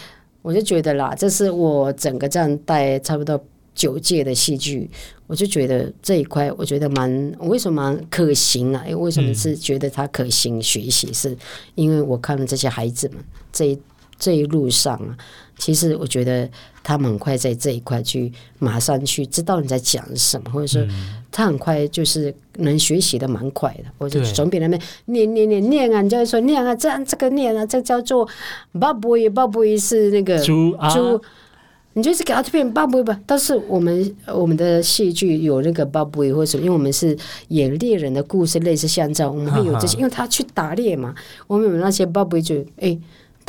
[0.41, 3.41] 我就觉得啦，这是我整个这样带差不多
[3.75, 4.89] 九届的戏剧，
[5.27, 8.83] 我就觉得这一块我觉得蛮，为什么可行啊？
[8.85, 11.11] 因为为什么是觉得它可行学习？
[11.13, 11.37] 是
[11.75, 13.17] 因为我看了这些孩子们
[13.51, 13.79] 这一
[14.19, 15.17] 这一路上啊。
[15.57, 16.49] 其实我觉得
[16.81, 20.81] 他们很快在这一块去马上去知道你在讲什么，或者说
[21.29, 23.83] 他很快就是能学习的蛮快的。
[23.97, 28.25] 我就总比那边念念念念啊，你就会说念啊，这样这个念啊，这叫做
[28.79, 31.21] 巴布伊，巴布伊是那个猪猪，
[31.91, 33.19] 你就是给他变巴布伊吧。
[33.25, 37.17] 但是我们我们的戏剧有那个 babby，或者什么，因为我们是
[37.49, 41.13] 演猎人的故事，类似像这样，我们会有这些，因为他去打猎嘛，
[41.47, 42.97] 我们有那些 babby 就哎。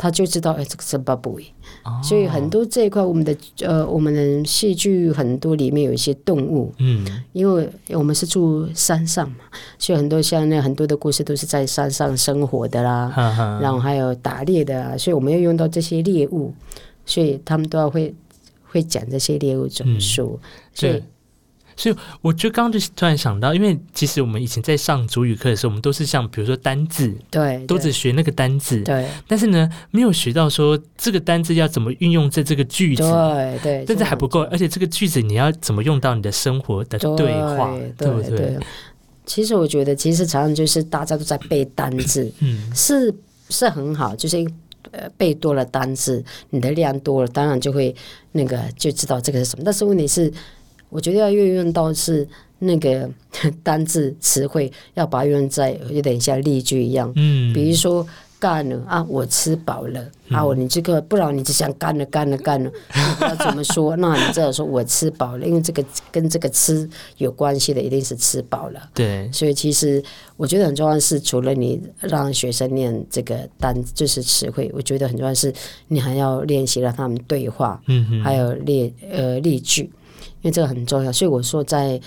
[0.01, 1.45] 他就知道，哎，这个是巴布韦，
[2.01, 9.45] 所以很多这一块，我们的呃，我们的戏剧很多里面有一些动物，嗯，因为我们是住山上嘛，
[9.77, 13.13] 所以很多像那很多的故事都是在山上生活的啦，
[13.61, 16.51] 然后还有打猎的啊，所以我们要用到这些猎物，
[17.05, 18.11] 所以他们都要会
[18.63, 20.39] 会讲这些猎物种数，
[20.73, 21.03] 所以。
[21.75, 29.07] 所以我就刚刚就突然想到，因为其实我们以前在上主语课的时候，我们都是像比如说单字，对，都只学那个单字，对。
[29.27, 33.85] 但是呢，没有学到说这个单字要怎么运用在这个句子，对对。
[33.87, 38.57] 但是还不够，而且这个句子你要怎么用到你的生活的对话，对不对？
[39.25, 43.13] 其实我觉得，其实常常就是大家都在背单字，嗯，是
[43.49, 44.37] 是很好，就是
[44.91, 47.95] 呃背多了单字，你的量多了，当然就会
[48.33, 49.63] 那个就知道这个是什么。
[49.63, 50.31] 但是问题是。
[50.91, 52.27] 我觉得要运用到是
[52.59, 53.09] 那个
[53.63, 57.11] 单字词汇，要把它用在有点像例句一样。
[57.15, 58.05] 嗯，比如说
[58.39, 62.71] 干了啊，我吃饱了啊，我你这个不然你只想干了干了干了，
[63.21, 63.95] 要 怎么说？
[63.97, 68.89] 那你这样说我吃饱了，因为这个跟这个吃有关系的，一定是吃饱了。
[68.93, 70.03] 对，所以其实
[70.37, 75.53] 我觉得很重要是，除了你让学生念这个单就是词汇，我觉得很重要是，
[75.87, 79.89] 你还要练习让他们对话，嗯，还有例呃例句。
[80.41, 81.99] 因为这个很重要，所以我说在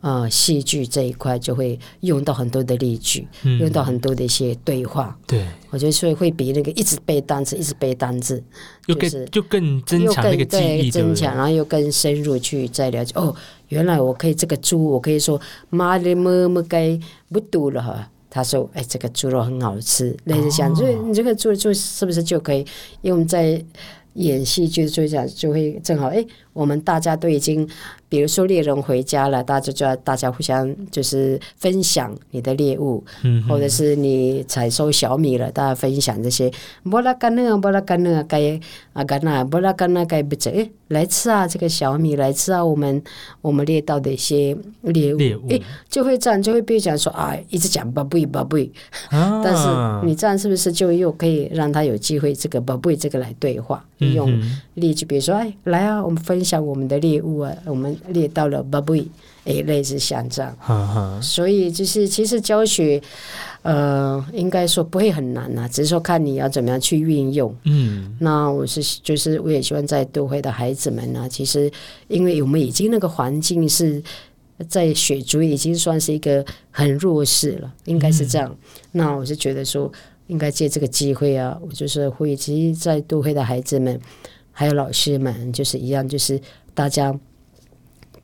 [0.00, 5.18] 呃戏剧这一块就会用到很多的例句，用到很多的一些对话。
[5.26, 8.42] 对，我觉得所以会比那个一直背单词、一直背单词，
[8.86, 13.12] 就是就更增强那个记忆，增强，然后又更深入去再了解。
[13.16, 13.34] 哦，
[13.68, 16.98] 原来我可以这个猪，我可以说妈的么么该
[17.30, 18.10] 不读了哈。
[18.30, 22.66] 他说：“哎，这个猪肉很好吃。”类似像，所以你这个猪猪是不是就可以
[23.02, 23.64] 用在？
[24.14, 27.68] 演戏剧就这样就会正好哎，我们大家都已经，
[28.14, 36.48] 比如说猎人回家了，大家就要大家互相就是分享你的猎物，嗯，或者是你采收小米了，大家分享这些。
[36.88, 38.60] 波拉干那波拉干那该
[38.92, 43.02] 啊干那波拉干那该不着哎，来吃啊这个小米，来吃啊我们
[43.40, 48.70] 我们猎到的一些猎物，哎，就会这样就会被讲说啊，一直讲宝贝宝贝，
[49.10, 53.84] 但是你这样是不是就又可以让他有机会这个宝贝这个来对话？
[53.98, 54.30] 用
[54.74, 59.10] 例句，比如说，哎，来啊，我们分享我们的猎物啊，我们列到了 baby，
[59.44, 61.22] 哎，类似像这样。
[61.22, 63.00] 所以就是其实教学，
[63.62, 67.54] 呃，应该说不会很难呐，只是说看你要怎么样去运用。
[67.64, 71.70] 嗯，那我是就是我也希望在都会的孩子们呢，其实
[72.08, 74.02] 因为我们已经那个环境是
[74.68, 78.56] 在雪族已经算是一个很弱势了，应该是这样。
[78.92, 79.90] 那我是觉得说。
[80.26, 84.00] 应该借这个机会啊，我就是会，其实在都会的孩子们，
[84.52, 86.40] 还有老师们，就是一样，就是
[86.72, 87.14] 大家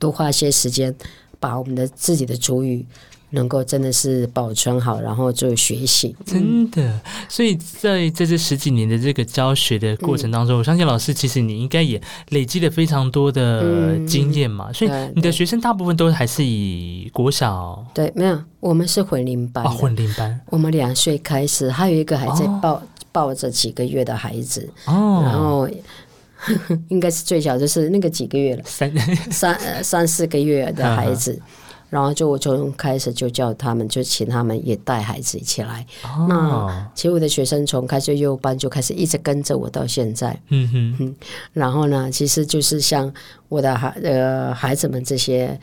[0.01, 0.93] 多花些时间，
[1.39, 2.85] 把我们的自己的主语。
[3.33, 6.99] 能够真的是保存好，然后就学习，真的。
[7.29, 14.69] 所以在在这十几年的这个教学的过程当中，我相信老师其实你应该也累积了非常多的经验嘛。
[14.73, 20.37] 所以你的学生大部分都还是以国小对，没有，我们是混龄班，混龄班。
[20.47, 22.83] 我们两岁开始，还有一个还在抱
[23.13, 25.69] 抱着几个月的孩子哦，然后
[26.89, 28.91] 应该是最小就是那个几个月了，三
[29.31, 31.39] 三三四个月的孩子。
[31.91, 35.85] 然后就我从开始就叫他们，就请他们也带孩子一起来。
[36.29, 40.39] 那其实我的学生从开始幼班就开始一直跟着我到现在。
[40.47, 41.15] 嗯哼。
[41.51, 43.13] 然后呢，其实就是像
[43.49, 45.59] 我的孩呃孩子们这些，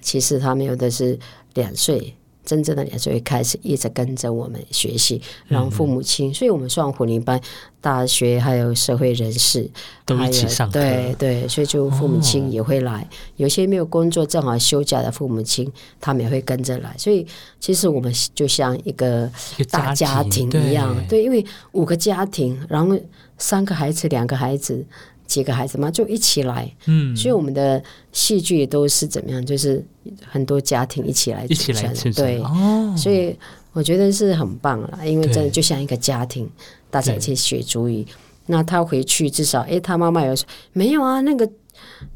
[0.00, 1.18] 其实他们有的是
[1.52, 2.16] 两岁。
[2.50, 7.40] 真正的两岁开始一直跟着我们学习，然后父母亲，所以我们算虎龄班，
[7.80, 9.70] 大学还有社会人士
[10.04, 17.24] 都一起上课，对对，所以就父母亲也会来，有些没有工作正好休假的父母亲，他们也会跟着来，所以
[17.60, 19.30] 其实我们就像一个
[19.70, 22.98] 大家庭一样，对，因为五个家庭，然后
[23.38, 24.84] 三个孩子，两个孩子。
[25.30, 29.46] 几个孩子嘛，就一起来，嗯，所以我们的戏剧都是怎么样？
[29.46, 29.80] 就是
[30.28, 33.38] 很多家庭一起来，一起来，对，哦，所以
[33.72, 36.50] 我觉得是很棒了，因为真的就像一个家庭，
[36.90, 38.04] 大家一起学主语。
[38.46, 41.20] 那他回去至少，哎，他妈妈有说没有啊？
[41.20, 41.48] 那个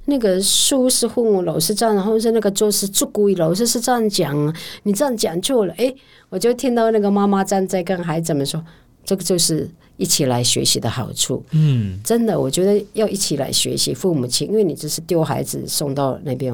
[0.07, 5.74] 那个书是父母老师这样，或者是那个桌是做故意，老师是这样讲，你这样讲错了。
[5.79, 5.94] 哎，
[6.31, 8.61] 我就听到那个妈妈站在跟孩子们说，
[9.05, 9.70] 这个就是。
[9.96, 13.94] 一起来学习的好处，嗯，真的，我觉得要一起来学习。
[13.94, 16.52] 父母亲，因为你只是丢孩子送到那边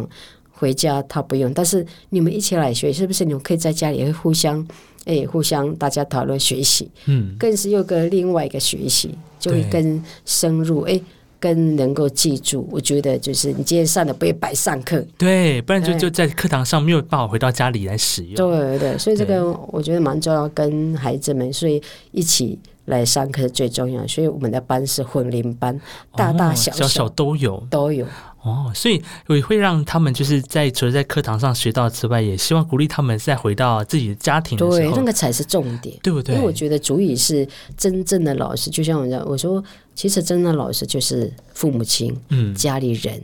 [0.51, 3.25] 回家，他不用，但是你们一起来学，是不是？
[3.25, 4.67] 你们可以在家里会互相，
[5.07, 11.01] 哎，互相大家讨论学习，嗯，更是又跟另外一个学习，就会更深入，哎，
[11.39, 12.69] 更能够记住。
[12.71, 18.35] 我觉得就是你今天上的不会白上课，对，不然就就在课堂上没有办法回到家里来使用。
[18.35, 22.59] 对对，所以这个我觉得蛮重要，跟孩子们所以一起。
[22.91, 25.81] 来上课是最重要，所以我们的班是混龄班，
[26.15, 28.05] 大大小小都有都有
[28.43, 34.59] 哦，所以也会让他们就是在除了在课堂上学到之外，也希望鼓励他们再回到自己的家庭。
[34.59, 36.35] 对，那个才是重点，对不对？
[36.35, 39.63] 因为我觉得主语是真正的老师，就像我讲，我说
[39.95, 43.23] 其实真正的老师就是父母亲，嗯，家里人。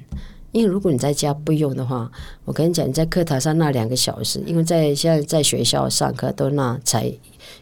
[0.52, 2.10] 因为如果你在家不用的话，
[2.44, 7.12] 我跟你讲，你在课堂上那两个小时，因为在现在在学校上课都那才。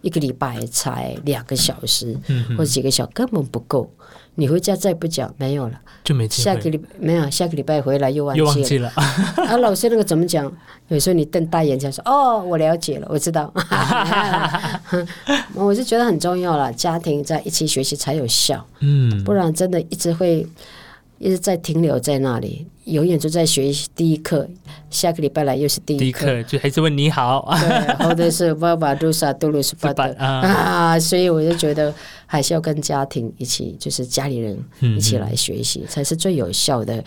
[0.02, 2.18] 一个礼拜才两个小时，
[2.50, 3.90] 或者几个小根本不够。
[4.36, 8.90] 你回家再不讲，没有了，就没下个礼没有，下个礼拜回来又忘记了。
[8.96, 10.52] 啊，老师那个怎么讲？
[10.88, 13.52] 有时候你瞪大眼睛说：“哦，我了解了，我知道。
[15.54, 18.66] ”我是觉得很重要了，家庭在一起学习才有效。
[18.80, 20.44] 嗯，不然真的一直会。
[21.18, 24.48] 一直在停留在那里，永远就在学习第一课。
[24.90, 31.92] 下个礼拜来又是第一课，就还是问你好，对， 或者是爸爸都是都是爸爸啊，所以我就觉得
[32.26, 37.02] 还是要跟家庭一起，就是家里人一起来学习，才是最有效的。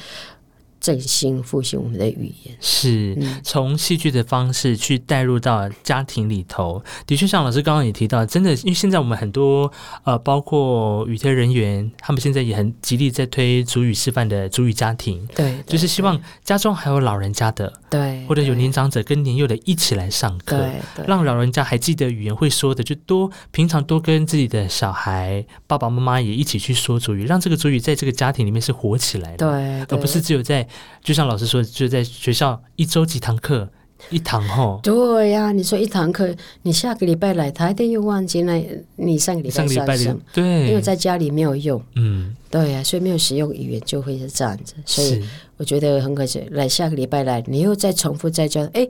[0.87, 6.81] 振兴复兴我们的语言，是从戏剧的方式去带入到家庭里头。
[7.05, 9.69] 的确，像老师刚刚也提到，真的，因为现在我们很多
[10.05, 15.27] 呃，包括语推人员，他们现在也很极力在推主语示范的主语家庭。
[15.35, 20.57] 对，就是希望家中还有老人家的，对，或者有年长者跟年幼的一起来上课，
[20.95, 30.65] 对，让老人家还记得语言会说的，就多平常多跟自己的小孩爸爸妈妈也一起去说主语，让这个主语在这个家庭里面是活起来的，对，而不是只有在。
[31.03, 33.69] 就像老师说，就在学校一周几堂课，
[34.09, 34.79] 一堂吼。
[34.83, 38.61] 对呀，你说一堂课，你下个礼拜来，他一定又忘记那
[38.97, 41.81] 你上个礼拜上什对，因为在家里没有用。
[41.95, 44.73] 嗯，对呀，所以没有使用语言就会是这样子。
[44.85, 45.23] 所以
[45.55, 48.87] 我觉得很可惜，来下个礼拜来，你又再重复再教，哎，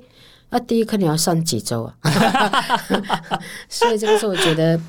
[0.49, 1.93] 那第一课你要上几周啊？
[3.69, 4.79] 所以这个是我觉得，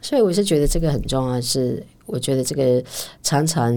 [0.00, 2.82] 所以我是觉得这个很重要，是我觉得这个
[3.22, 3.72] 常常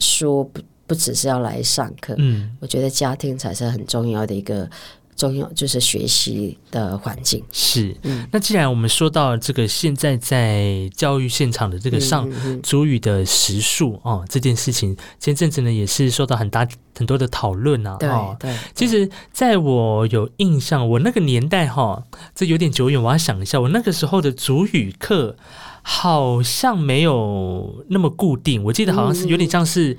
[0.00, 0.60] 说不。
[0.90, 4.68] 不只是要来上课，嗯，我觉得家庭才是很重要的一个，
[5.14, 7.44] 重要就是学习的环境。
[7.52, 7.96] 是。
[8.02, 8.26] 嗯。
[8.32, 12.28] 那既然我们说到这个，现在在教育现场的这个上
[12.60, 16.66] 主语的时数哦，这件事情前阵子呢也是受到很大
[16.96, 17.96] 很多的讨论啊。
[18.00, 18.08] 对
[18.40, 22.02] 对，其实在我有印象，我那个年代哈，
[22.34, 25.36] 这有点久远，我要想一下，我那个时候的主语课
[25.82, 29.96] 好像没有那么固定，我记得好像是有点像是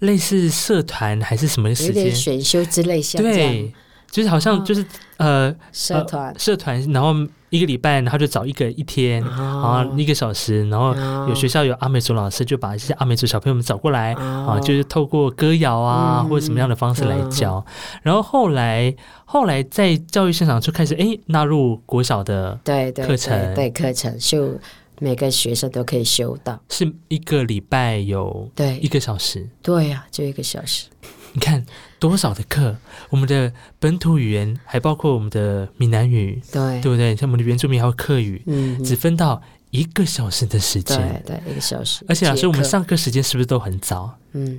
[0.00, 2.14] 类似社团还是什么时间？
[2.14, 3.72] 选修之类，像对。
[4.08, 4.82] 就是好像就是
[5.16, 6.32] 呃社团。
[6.38, 7.12] 社团，然后
[7.50, 10.94] 一个礼拜，然后就找一个一天，然后一个小时，然后
[11.28, 17.62] 有学校有阿美族老师，就把一些阿美族小朋友们找过来啊，就是透过歌谣啊或者什么样的方式来教。
[18.02, 18.94] 然后后来
[19.24, 23.54] 后来在教育现场就开始哎纳入国小的对课程。
[23.54, 24.58] 对课程，就
[24.98, 30.86] 每个学生都可以修到，是一个礼拜有对一个小时，对呀，就一个小时。
[31.32, 31.64] 你看
[31.98, 32.74] 多少的课，
[33.10, 37.14] 我们的本土语言还包括我们的闽南语，对对不对？
[37.14, 42.02] 像我们的原住民还有客语，嗯，只分到一个小时的时间，对对，一个小时。
[42.08, 44.18] 而且老师，我们上课时间是不是都很早？
[44.32, 44.58] 嗯，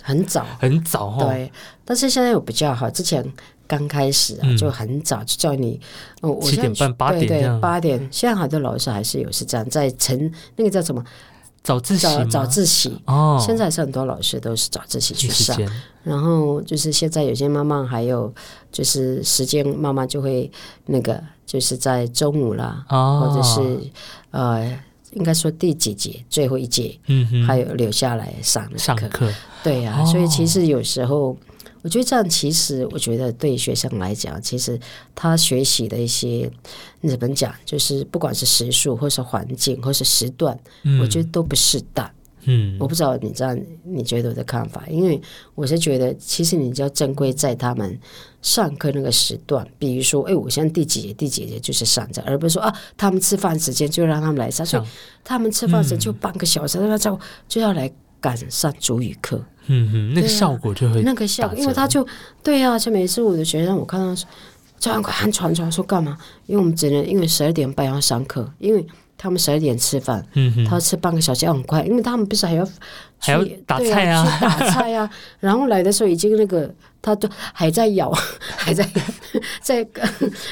[0.00, 1.24] 很早， 很早哈。
[1.24, 1.50] 对，
[1.84, 3.24] 但是现在有比较好，之前
[3.72, 5.80] 刚开始啊就很早，就叫你
[6.20, 7.98] 哦，七点半八点对八点。
[8.10, 11.02] 现在好多老师还是有是这样，在晨那个叫什么？
[11.62, 13.00] 早自习早自习。
[13.06, 15.58] 哦，现在是很多老师都是早自习去上，
[16.02, 18.30] 然后就是现在有些妈妈还有
[18.70, 20.50] 就是时间，妈妈就会
[20.84, 23.90] 那个就是在中午啦，或者是
[24.32, 24.78] 呃，
[25.12, 31.34] 应该说第几节最后一节，嗯哼，还有留下来上上课，对呀，所以其实有时候。
[31.82, 34.78] 我觉得这样，其实我觉得对学生来讲，其实
[35.14, 36.50] 他学习的一些
[37.00, 40.58] 你怎么讲，就是不管是时数，或是环境，或是时段，
[41.00, 42.08] 我觉得都不适当。
[42.44, 44.84] 嗯，我不知道你这样，你觉得我的看法？
[44.90, 45.20] 因为
[45.54, 47.96] 我是觉得，其实你就要正规在他们
[48.42, 54.82] 上课那个时段，比如说，哎，我现在第几节，第几节就是上着，而不是说啊，他们吃饭时间就让他们来上，所以
[55.22, 57.88] 他们吃饭时就半个小时，他就就要来
[58.22, 59.44] 赶上主语课。
[59.66, 62.04] 嗯哼，那个效果就会那个效果，因为他就
[62.42, 64.26] 对呀，就每次我的学生，我看到说，
[64.78, 66.16] 教官快喊传传说干嘛？
[66.46, 68.84] 因为我们只能因为十二点半要上课，因为
[69.16, 72.68] 他们十二点吃饭，嗯哼，他吃半个小时要很快，因为他们不是还要
[73.18, 75.08] 还要打菜啊，打菜啊，
[75.38, 76.68] 然后来的时候已经那个
[77.00, 78.10] 他都还在咬，
[78.58, 78.84] 还在
[79.60, 79.86] 在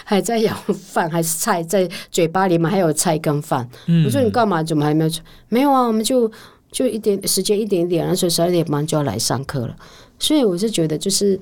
[0.04, 0.54] 还在咬
[0.84, 3.68] 饭还是菜在嘴巴里面还有菜跟饭，
[4.06, 4.62] 我说你干嘛？
[4.62, 5.10] 怎么还没有？
[5.48, 6.30] 没有啊，我们就。
[6.72, 9.76] 就一点时间一点点，然后十二点半就要来上课了，
[10.18, 11.38] 所以我是觉得，就是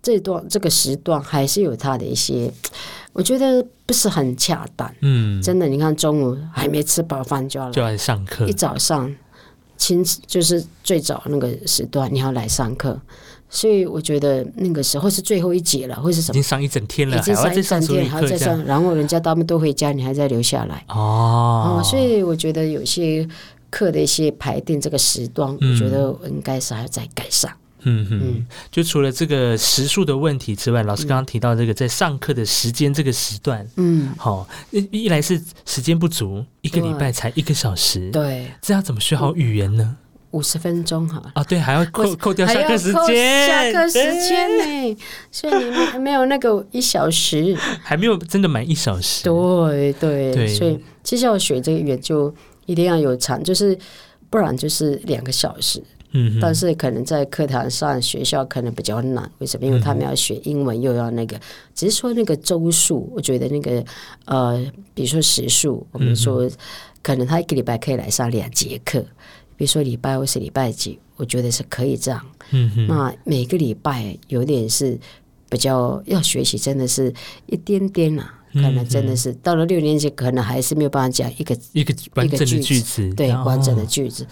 [0.00, 2.48] 这段这个时段还是有它的一些，
[3.12, 4.88] 我觉得不是很恰当。
[5.00, 9.12] 嗯，真的，你看中午还没吃饱饭就要就要上课，一早上
[9.76, 13.00] 亲就是最早那个时段你要来上课，
[13.50, 20.84] 所以我觉得那个时候是最后一节了，或是什么已经上一整天了，已经上一整天，还要再上，然后人家他们都回家，你还在留下来。
[20.88, 23.26] 哦，所以我觉得有些。
[23.74, 27.52] 课的一些排定这个时段，我觉得应该是还要再改善。
[27.86, 39.96] 嗯嗯，就除了这个时数的问题之外，老师刚刚提到这个在上课的时间这个时段，嗯，好，一一来是时间不足，一个礼拜才一个小时，对，这样怎么学好语言呢？
[40.30, 44.96] 五十分钟哈啊，对，还要扣扣掉下课时间，下课时间呢，
[45.30, 52.34] 所以你没有那个一小时，还没有真的满一小时，对对，所以其实要学这个语言就。
[52.66, 53.78] 一定要有长，就是
[54.30, 55.82] 不然就是两个小时。
[56.16, 59.28] 嗯，但是可能在课堂上，学校可能比较难。
[59.38, 59.66] 为什么？
[59.66, 61.36] 因为他们要学英文，又要那个，
[61.74, 63.84] 只是说那个周数，我觉得那个
[64.26, 66.48] 呃，比如说时数，我们说
[67.02, 69.00] 可能他一个礼拜可以来上两节课，
[69.56, 72.24] 比如说礼拜或是礼拜几，我觉得是可以这样。
[72.52, 74.96] 嗯哼，那每个礼拜有点是
[75.48, 77.12] 比较要学习，真的是
[77.46, 78.38] 一点点啊。
[78.54, 84.26] 可能真的是到了六年级，可能还是没有办法讲一个一个完整的句子，对完整的句子，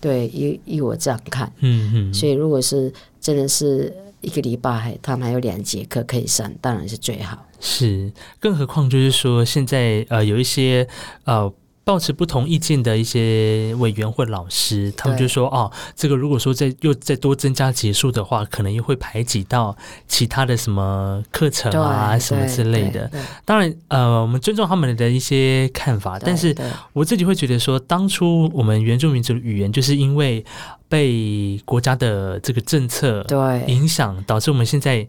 [0.00, 7.46] 对，依依我这样看，嗯嗯，所以如果是真的是一个礼拜还，他们还有两节课可以上，当然是最好。
[7.60, 10.86] 是，更何况就是说，现在呃有一些
[11.24, 11.52] 呃。
[11.88, 19.74] 抱持不同意见的一些委员或老师，他们就说：“哦，这个如果说再又再多增加结束的话，可能又会排挤到
[20.06, 23.10] 其他的什么课程啊，什么之类的。
[23.46, 26.54] 当然，呃，我们尊重他们的一些看法，但是
[26.92, 30.44] 我自己会觉得说，当初我们原住民族的语言，就是因为
[30.90, 33.24] 被国家的这个政策
[33.66, 35.08] 影响，导致我们现在。”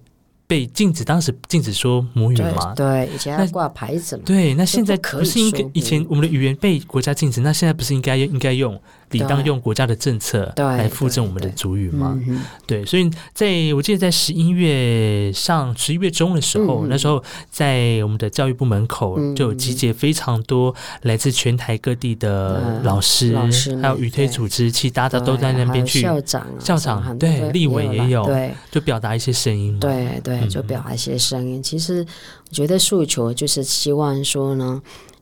[0.49, 2.73] 被禁止，当时禁止说母语吗？
[2.75, 4.23] 对，以前要挂牌子嘛。
[4.25, 8.73] 对，那现在不是应该以前我们的语言被国家禁止，那现在不是应该应该用
[9.11, 12.19] 理当用国家的政策来附赠我们的主语嘛。
[12.65, 23.35] 对，所以在我记得在十一月上十一月中的时候，那时候在我们的教育部门口就有集结非常多来自全台各地的老师，
[23.81, 29.79] 还有语推组织，其实大家都在那边去校长、校长对立委也有，对，就表达一些声音嘛。
[29.79, 31.61] 对对，就表达一些声音。
[31.61, 32.05] 其实
[32.49, 34.81] 我觉得诉求就是希望说呢。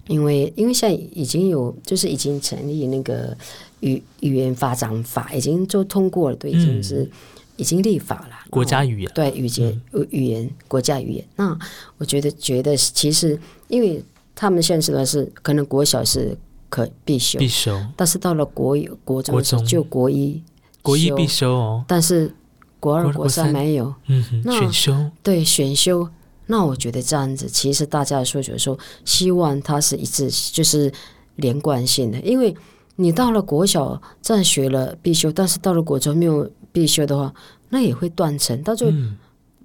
[0.10, 3.36] 因为因为现在已经有，就是已经成立那个
[3.82, 7.10] 语语言发展法，已经就通过了，对已经是
[7.56, 8.36] 已经立法了。
[8.50, 11.26] 国家语言对语言语言国家语言。
[11.36, 11.58] 那
[11.98, 14.04] 我觉得觉得其实，因为
[14.36, 16.38] 他们现在的是可能国小是
[16.70, 20.42] 可必修，必修，但是到了国国中就国一
[20.82, 22.34] 国一必修哦，但是
[22.80, 26.08] 国二国三没有，嗯，选修对选修。
[26.50, 30.90] 那我觉得这样子，其实大家的诉求说，希望它是一致，就是
[31.36, 32.18] 连贯性的。
[32.22, 32.56] 因为
[32.98, 37.34] 你到了国小这样学了必修，但是到了国中没有必修的话，
[37.70, 38.62] 那也会断层。
[38.64, 38.98] 到最后，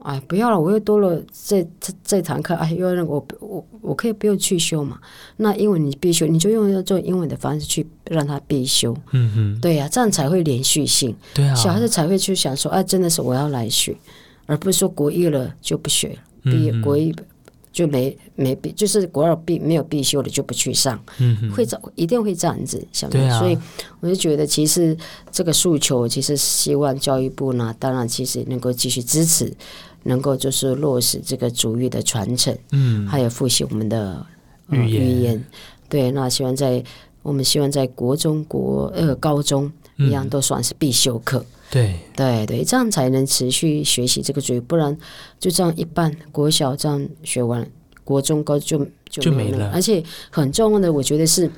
[0.03, 4.99] 哎，不要了，我又多了这这这堂课，哎，又让我我我可以不用去修嘛？
[5.39, 8.97] 那英文你必修，你就用要做英文的方式去让他必修。
[9.13, 11.17] 嗯哼，对呀，这样才会连续性。
[11.35, 13.97] 对啊，小孩子才会去想说，哎，真的是我要来学，
[14.47, 16.17] 而不是说国一了就不学了。
[16.43, 17.15] 毕业国一
[17.73, 23.11] 就没没必，就是国二必没有必修的就不去上，嗯会这一定会这样子想。
[23.11, 23.57] 所以
[24.01, 24.97] 我就觉得，其实
[25.31, 29.53] 这个诉求，其实希望教育部呢，当然其实能够继续支持，
[30.03, 34.25] 能够就是落实这个主语的传承，嗯，还有复习我们的
[34.69, 34.87] 语
[35.23, 35.43] 言。
[35.89, 36.85] 对，那希望在
[37.23, 39.71] 我们希望在国中国呃高中
[40.07, 41.45] 一样都算是必修课。
[41.71, 44.95] 对对对，这样才能持续学习这个主语，不然
[45.39, 47.67] 就这样一半国小这样学完，
[48.05, 49.71] 国中高就就没了。
[49.73, 51.51] 而且很重要的，我觉得是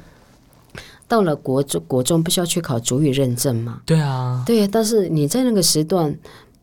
[1.08, 3.82] 到了国中国中不需要去考主语认证嘛？
[3.84, 6.16] 对啊，对，但是你在那个时段，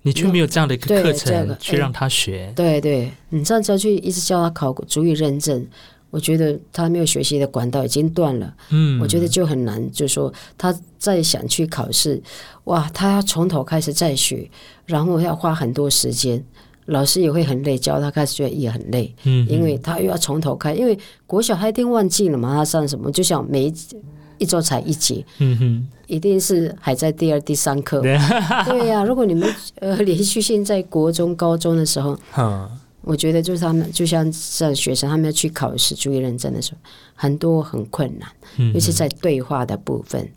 [0.04, 2.54] 你却没有这样的一个课程去让他学。
[2.56, 5.68] 对对，你这样就去一直教他考主语认证。
[6.12, 12.22] 我觉得他没有学习的管道已经断了，嗯，我觉得就很难，就是说他再想去考试，
[12.66, 14.48] 哇，他要从头开始再学，
[14.86, 16.44] 然后要花很多时间，
[16.86, 23.74] 老师也会很累，教他开始觉得也很累，嗯，因为他又要从头开，因为国小他一定忘记了嘛，他上什么，就像每一
[24.38, 28.02] 一周才一节，嗯哼，一定是还在第二、第三课，
[28.66, 32.18] 对呀，如果你们呃连续性在国中、高中的时候，
[33.04, 36.78] 我觉得就是他们，就像像学生，他们要去考试、注意认真的时候，
[37.16, 38.30] 很多很困难，
[38.74, 40.30] 尤其在对话的部分，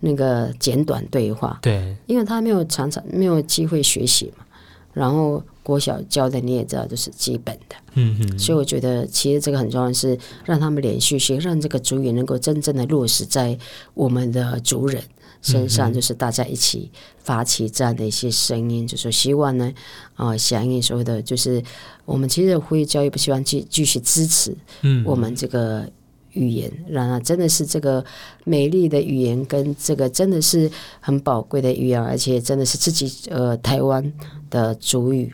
[0.00, 4.44] 那个简短对话，对，因为他没有常常没有机会学习嘛。
[4.92, 8.38] 然后国小教的你也知道，就是基本的，嗯嗯。
[8.38, 13.56] 所以我觉得，其实这个很重要，是让他们连续学，让这个主语能够真正的落实在
[13.94, 15.00] 我们的族人。
[15.42, 19.72] 身上就是大家一起发起这样的一些声音，就说希望呢，
[20.14, 21.62] 啊，响应所有的，就是
[22.04, 25.88] 我们其实呼吁教育部希望继继续支持，嗯，我们这个
[26.32, 28.04] 语言，然而真的是这个
[28.44, 30.70] 美丽的语言，跟这个真的是
[31.00, 34.12] 很宝贵的语言，而且真的是自己呃台湾
[34.50, 35.32] 的主语，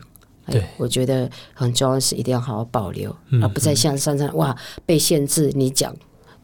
[0.49, 4.55] 对，我觉得很重要是一定要好好保留，而不再像上上哇
[4.85, 5.93] 被限制你讲。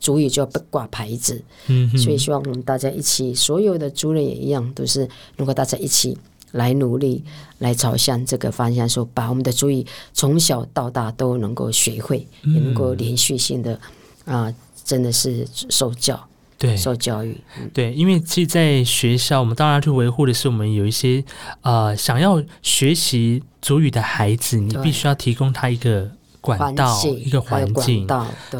[0.04, 6.18] 主语就要被挂牌子，嗯，所以希望我们大家一起，所有的族人也一样，都是如果大家一起
[6.52, 7.24] 来努力，
[7.60, 13.80] 来朝向这个方向，说把我们的主语从小到大都能够学会，也能够连续性的
[14.26, 16.22] 啊，真的是受教，
[16.58, 17.38] 对，受教育，
[17.74, 21.24] 对，因为其实，在学校，我们当然去维护的是我们有一些
[21.62, 26.12] 呃想要学习主语的孩子，你必须要提供他一个。
[26.44, 28.06] 管道一个环境，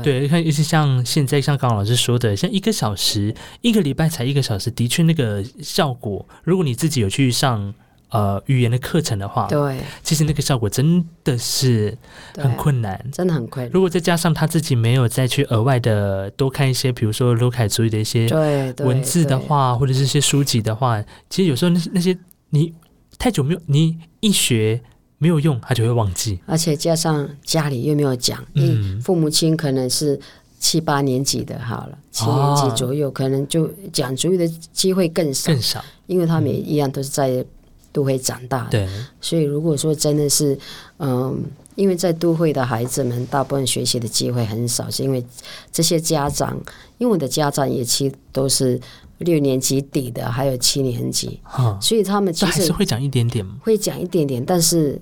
[0.02, 7.74] 对，你看，尤其像现在，像刚刚老师说的，像一个小时，一个礼拜才一个小时，的确那个效果，如果你自己有去上
[8.08, 11.98] 呃语言的课程的话，对，其实那个效果真的是
[12.38, 13.72] 很困难，真的很困难。
[13.74, 18.30] 如果再加上他自己没有再去额外的多看一些，比如说卢凯主义的一些
[18.80, 22.18] 文字的话，或者是一些书籍的话，其实有时候那那些
[22.52, 22.74] 你
[23.20, 24.82] 太久没有，你一学。
[25.24, 26.38] 没有用，他就会忘记。
[26.46, 30.20] 而且加上家里又没有讲，嗯，父母亲可能是
[30.60, 37.46] 七八年级的，好了，七年级左右，可能就讲主语的机会更少，更少，因为他们也一样都是在
[37.94, 38.86] 都会长大，对。
[39.22, 40.60] 所以如果说真的是，
[41.00, 41.42] 嗯，
[41.76, 45.26] 因为在都会的孩子们，大部分学习的机会很少，是因为
[45.72, 46.58] 这些家长，
[46.98, 48.78] 因为我的家长也其实都是
[49.20, 51.40] 六年级底的，还有七年级，
[51.80, 55.02] 所以他们其实是会讲一点点，会讲一点点，但是。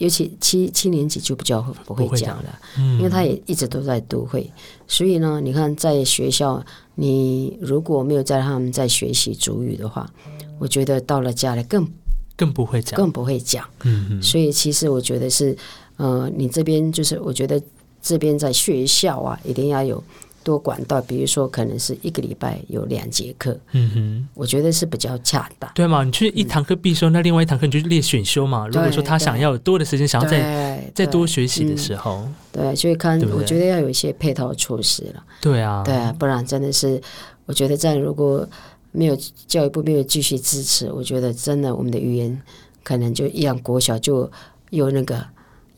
[0.00, 2.58] 尤其七七年级就比较不会讲了，
[2.98, 4.50] 因为他也一直都在都会，
[4.88, 10.10] 所以呢，你看在学校，你如果没有在他们在学习主语的话，
[10.58, 11.86] 我觉得到了家里更
[12.34, 13.68] 更不会讲，更不会讲。
[13.82, 14.22] 嗯嗯。
[14.22, 15.54] 所以其实我觉得是，
[15.98, 17.62] 呃，你这边就是我觉得
[18.00, 20.02] 这边在学校啊，一定要有。
[20.42, 26.02] 多管道，比如说可能是一个礼拜有两节课，嗯哼，我觉得是比较恰当，对嘛？
[26.02, 28.66] 你去一堂课必修，那另外一堂课你就列选修嘛。
[28.68, 35.22] 如果说他想要多的时间，想要再再多学习的时候，对，所以看我觉得要有一些配套措施了。
[35.40, 37.00] 对啊，对啊，不然真的是，
[37.46, 38.48] 我觉得这样如果
[38.92, 39.16] 没有
[39.46, 42.40] 教育部没有继续支持，我觉得真的我们的语言
[42.82, 44.30] 可能就一样国小就
[44.70, 45.24] 有那个。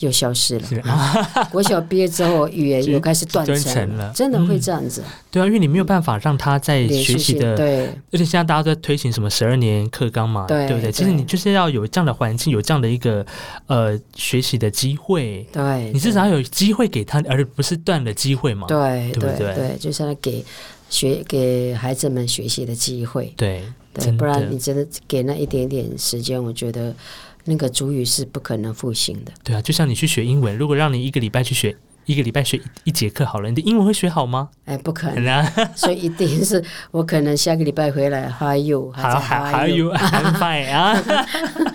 [0.02, 0.66] 就消失了。
[1.52, 5.00] 国小毕业之后，语言又开始断层了，真的会这样子。
[5.30, 7.86] 对啊，因为你没有办法让他在学习的，对。
[8.10, 10.90] 而且现在大家都在推行什么十二年课纲嘛，对不对？
[10.90, 13.24] 其实你就是要有这样的环境，有这样的一个
[13.68, 15.46] 呃学习的机会。
[15.52, 18.66] 对，你至少要有机会给他，而不是断了机会嘛。
[18.66, 19.54] 对，对不对？
[19.54, 20.44] 对，就是要给
[20.90, 23.32] 学给孩子们学习的机会。
[23.36, 23.62] 对，
[23.94, 26.92] 对，不然你真的给那一点点时间，我觉得。
[27.44, 29.32] 那个主语是不可能复兴的。
[29.42, 34.50] 对啊，就像你去学英文，如果让你一个礼拜去学一个礼拜学一节课好了，你的英文会学好吗？
[34.64, 35.52] 哎，不可能啊！
[35.76, 41.00] 所以一定是我可能下个礼拜回来还有还还还有安排啊！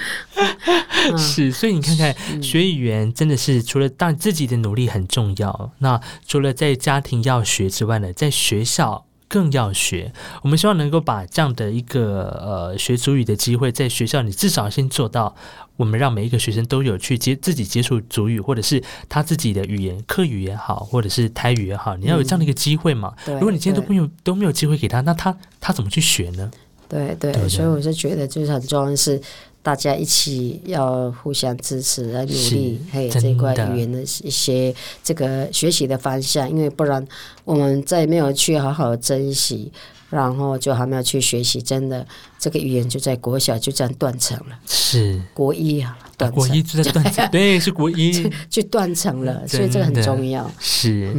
[1.18, 9.06] 是，所以你看看学语言真的是除了当自己的努力很重要，那除了在家庭要学之外呢，在学校。
[9.28, 15.36] 更要学，我们希望能够把这样的一个呃学主语的机会，在学校你至少先做到，
[15.76, 23.14] 我们让每一个学生都有去接自己接触主语，或者是他自己的语言，课语也好，或者是台语也好，你要有这样的一个机会嘛。
[23.26, 26.50] 如果你今天都没有都没有机会给他，那他他怎么去学呢？
[26.90, 29.22] 对对，所以我是觉得就是很重要是。
[29.68, 37.06] 大家一起要互相支持来努力，还有这块语言的一些这个学习的方向，因为不然
[37.44, 39.70] 我们再没有去好好珍惜。
[40.10, 42.06] 然后就还没有去学习，真的
[42.40, 44.58] 这个语言就在国小就这样断层了。
[44.66, 50.50] 是国一啊，断国一就在断层， 对，是国一就断层了，所以这个很重要。
[50.60, 51.14] 是，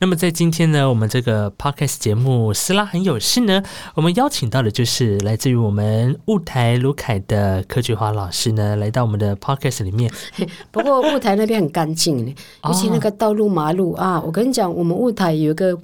[0.00, 3.62] 那么在今天呢，我们这个 podcast 节目斯拉很有事呢，
[3.94, 10.12] 我们邀请到的就是来自于我们雾台卢凯的柯菊华老师呢，来到我们的 podcast 里面。
[10.72, 12.34] 不过雾台那边很干净，
[12.64, 15.78] 尤其那个道路马路啊，我跟你讲，我们雾台有一个。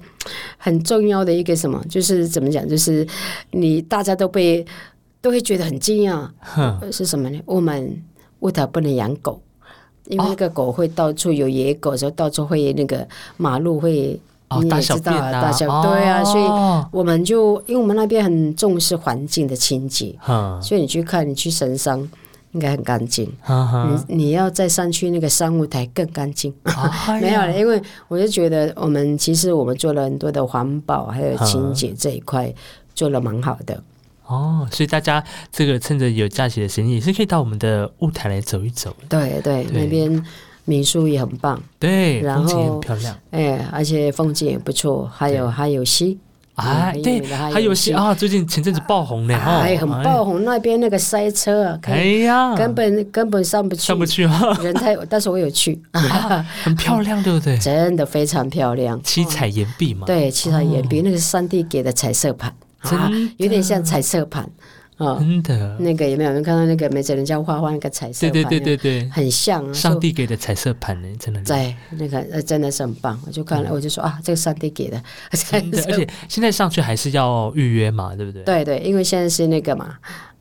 [0.57, 3.07] 很重要的一个什么，就是怎么讲，就是
[3.51, 4.65] 你大家都被
[5.21, 6.27] 都会觉得很惊讶，
[6.91, 7.39] 是什么呢？
[7.45, 8.01] 我们
[8.39, 9.41] 乌台不能养狗，
[10.07, 13.07] 因为那个狗会到处有野狗，时候到处会那个
[13.37, 14.19] 马路会，
[14.61, 16.43] 你也知道啊，大小对啊，所以
[16.91, 20.15] 我们就因为我们那边很重视环境的清洁，
[20.61, 22.09] 所以你去看，你去神山。
[22.51, 23.31] 应该很干净，
[24.07, 26.53] 你你要再上去那个商务台更干净，
[27.21, 32.51] 没有了，因为我就觉得我们其实我们做了很多的环保还有清洁这一块
[32.95, 33.83] 做了蛮好的。
[34.25, 38.95] 哦，所以大家这个趁着有假期的时间也是可以到我们的雾台来走一走。
[39.07, 40.23] 对对，那边
[40.65, 46.17] 民宿也很棒，对，风景很漂亮，哎，而且风景也不错，还有还有溪。
[46.59, 50.43] 啊，对，还有些啊，最近前阵子爆红呢，哎，很爆红。
[50.43, 55.79] 那边那个塞车，哎呀，根本根本上不去，上不去啊， 人太，但是我有去，
[56.63, 57.57] 很漂亮，对不对？
[57.59, 64.49] 真的非常漂亮，七彩岩壁嘛，对，七彩岩壁，那个是上帝给的彩色盘，啊有点像彩色盘。
[64.99, 68.29] 真的，那个有没有人看到那个没在人家画画那个彩色？
[68.29, 71.41] 对对对对对，很像上帝给的彩色盘呢，真的。
[71.43, 73.19] 对那个呃，真的是很棒。
[73.25, 75.01] 我就看了，我就说啊，这个上帝给的。
[75.31, 78.43] 真的， 而且现在上去还是要预约嘛，对不对？
[78.43, 79.95] 对对，因为现在是那个嘛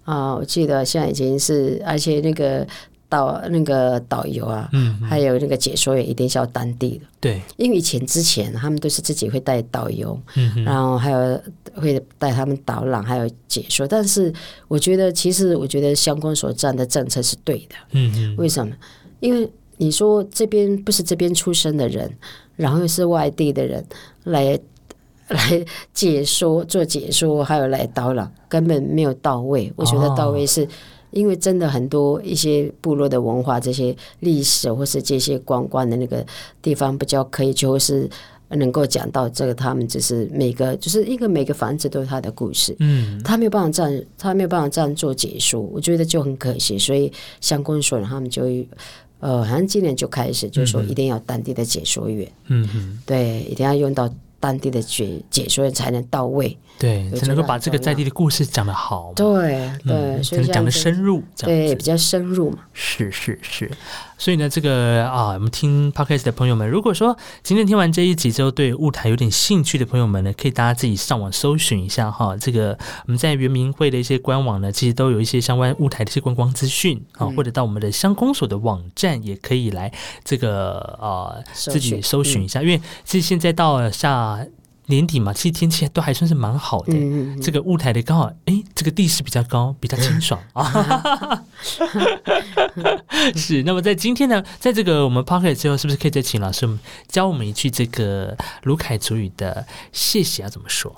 [0.04, 2.66] 啊，我记得现在已经是，而且那个。
[3.08, 11.40] 导那个导游啊，嗯，还有那个解说员一定是要当地的，对，因为以前之前他们都是自己会带导游，嗯，然后还有
[11.74, 13.88] 会带他们导览，还有解说。
[13.88, 14.30] 但是
[14.68, 18.74] 我觉得，其实我觉得相关所站的政策是对的，嗯嗯，为什么？
[19.20, 22.12] 因为你说这边不是这边出生的人，
[22.56, 23.82] 然后是外地的人
[24.24, 24.58] 来
[25.28, 29.72] 来解说做解说，还有来导览，根本没有到位。
[29.76, 30.68] 我觉得到位是。
[31.10, 36.24] 因为真的很多一些部落的文化、这些历史或是这些观光的那个
[36.60, 38.08] 地方，比较可以就是
[38.50, 46.78] 能够讲到这个，他们只是每个就是一个每个房子都有他的故事，嗯，他没有办法这样，他没有办法这样做解说，我觉得就很可惜。
[46.78, 48.44] 所以相关所他们就
[49.20, 63.70] 呃，好像今年就开始就说一定要当地的解说员，嗯嗯，对，一定要用到当地的解解说员才能到位，对，才能够把这个在地的故事讲得好，对对，才能讲得深入，对，比较深入嘛，是是是。
[64.16, 72.36] 所以呢，这个啊，我们听 podcast 的朋友们，如果说今天听完这一集之后，对雾台有点兴趣的朋友们呢，可以大家自己上网搜寻一下哈。
[72.36, 72.76] 这个
[73.06, 79.92] 我们在圆明会的一些官网呢，其实都有一些相关雾台的一些观光资讯啊，或者到我们的乡公所的网站也可以来
[80.24, 84.44] 这个啊自己搜寻一下，因为其实现在到下。
[84.88, 86.92] 年底嘛，其实天气都还算是蛮好的。
[87.42, 90.40] 这个雾台的刚好，哎，这个地势比较高，比较清爽。
[90.54, 91.42] 啊。
[93.36, 96.66] 是，那么在今天呢，在这个我们 p o c k e t 之后，是不是可以再请老师
[97.06, 100.94] 教我们一句这个卢凯族语的谢谢要怎么说？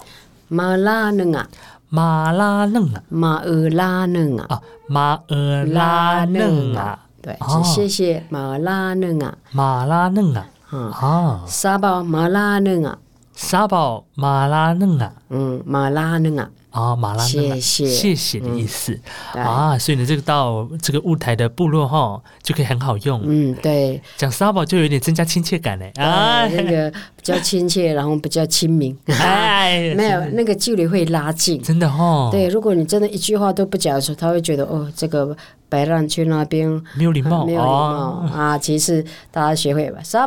[0.48, 1.48] 马拉嫩啊，
[1.88, 12.96] 马拉嫩啊，马尔拉嫩啊，啊，马尔拉嫩啊，对，谢谢马拉嫩啊，马拉嫩啊，啊，沙包马拉嫩啊。
[13.40, 19.00] 沙宝马拉嫩啊，嗯，马拉嫩啊，啊，马拉嫩，谢谢，谢谢的意思。
[19.32, 35.34] 啊，所以呢，这个到这个雾台的部落哈，就可以很好用，嗯，对，讲沙宝就有点增加亲切感嘞，啊，那个比较亲切，然后比较亲民，哎， 没有那个距离会拉近，真的哈，对，如果你真的一句话都不讲的时候，他会觉得哦，这个
[35.70, 38.28] 白浪去那边没有礼貌，没有礼貌。
[38.34, 40.26] 啊，其实大家学会吧，沙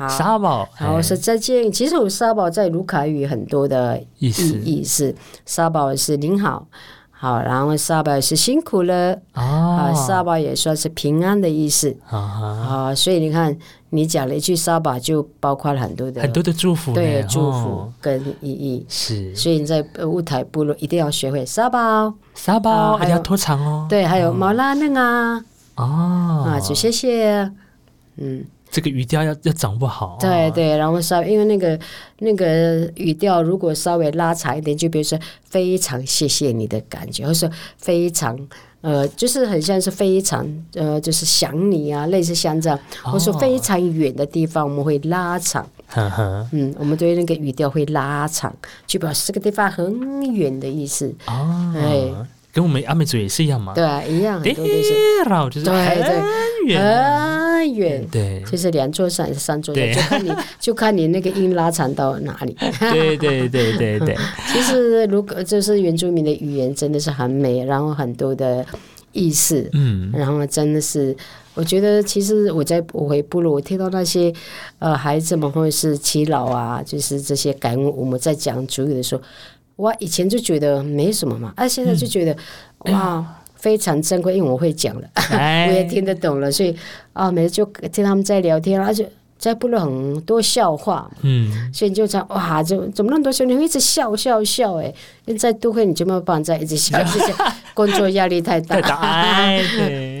[0.00, 0.08] 宝。
[0.08, 1.70] 沙宝，然后是再见。
[1.70, 5.14] 其实我沙宝在卢卡语很多的意思意思。
[5.46, 6.66] 沙宝是您好，
[7.10, 9.92] 好，然后沙宝是辛苦了啊。
[9.94, 12.94] 沙宝也算是平安的意思啊。
[12.94, 13.56] 所以你看，
[13.90, 19.34] 你讲了一句沙宝，就包括了很多的很多的祝福，对祝福跟意义是。
[19.36, 23.86] 所以你在乌台部落一定要学会沙宝，沙宝还要拖长哦。
[23.88, 25.44] 对，还有毛拉嫩啊，
[25.76, 27.52] 哦啊，就谢谢，
[28.16, 28.44] 嗯。
[28.70, 31.78] 这个语调要要掌握好，对对，然后稍因为那个
[32.20, 38.38] 那个语调如果稍微拉长一点，就比如说非常谢谢你的感觉，或者说非常
[38.82, 45.68] 呃，就是很像是非常呃，就是想你啊，类似像这样，或者说非常远的地方，我们会拉长，
[46.52, 48.54] 嗯，我们对那个语调会拉长，
[48.86, 51.12] 就表示这个地方很远的意思。
[51.26, 53.74] 哦，哎，跟我们阿美族也是一样吗？
[53.74, 54.82] 对，一样，对对，
[55.50, 57.39] 就是很远。
[57.60, 62.56] 太远，对，就是两座山还是三座山，就看你 就看你那个音拉长到哪里。
[62.78, 64.16] 对对对对对。
[64.50, 68.64] 其实如果就是原住民的语言真的是很美，然后很多的
[69.12, 71.14] 意思，嗯，然后真的是，
[71.52, 74.32] 我觉得其实我在我回部落，我听到那些
[74.78, 79.20] 呃孩子们或者是耆老啊，就是这些感悟，我们在讲主语的时候，
[79.76, 82.34] 我，以前就觉得没什么嘛，啊，现在就觉得
[82.90, 83.36] 哇。
[83.60, 85.08] 非常珍贵，因为我会讲了，
[85.68, 86.74] 我也听得懂了，所以
[87.12, 89.08] 啊，每次就听他们在聊天，而且
[89.38, 93.44] 在部落很多笑话，嗯，所以就讲哇，怎怎么那么多笑？
[93.44, 94.92] 你会一直笑笑笑，哎，
[95.38, 96.98] 在都会你就没有办法在一直笑，
[97.72, 98.76] 工作压力太大，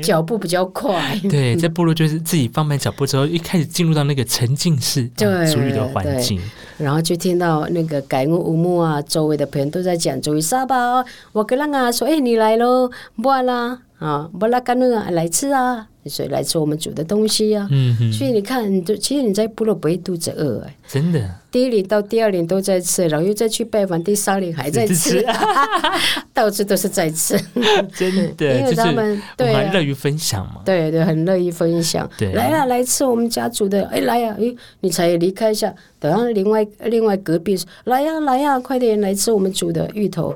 [0.02, 6.40] 脚步比较快，对，在部落就是自己放慢脚步之后，一开始进入到那个沉浸式主语的环境。
[6.80, 15.89] 然后就听到那个改屋乌木啊，周围的朋友都在讲周围沙包，我跟人家说，哎，你来喽，不啦，啊，不啦，干那个来吃啊。
[16.06, 17.68] 所以来吃我们煮的东西呀，
[18.16, 21.20] 所以你看，就其实你在部落不会肚子饿哎，真的。
[21.50, 25.24] 第一年到第二年都在吃，然后又再去拜访，第三年还在吃，
[26.32, 27.38] 到处都是在吃，
[27.94, 28.58] 真的。
[28.60, 32.08] 因为他们对很乐于分享嘛，对对，很乐意分享。
[32.16, 40.34] 对，来呀，来吃我们家煮的，哎，来呀，哎，你才离开一下，等下另外另外隔壁来呀来呀，快点来吃我们煮的芋头。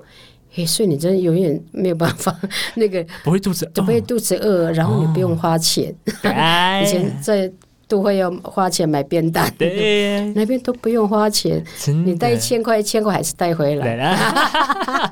[0.55, 2.35] 嘿，所以你真的永远没有办法，
[2.77, 5.95] 那个不会肚子，不会肚子饿，然后你不用花钱。
[6.07, 7.53] 以前在。
[7.95, 11.65] 都会要花钱买便当，对 那边都不用花钱，
[12.05, 14.17] 你带一千块，一千块还是带回来。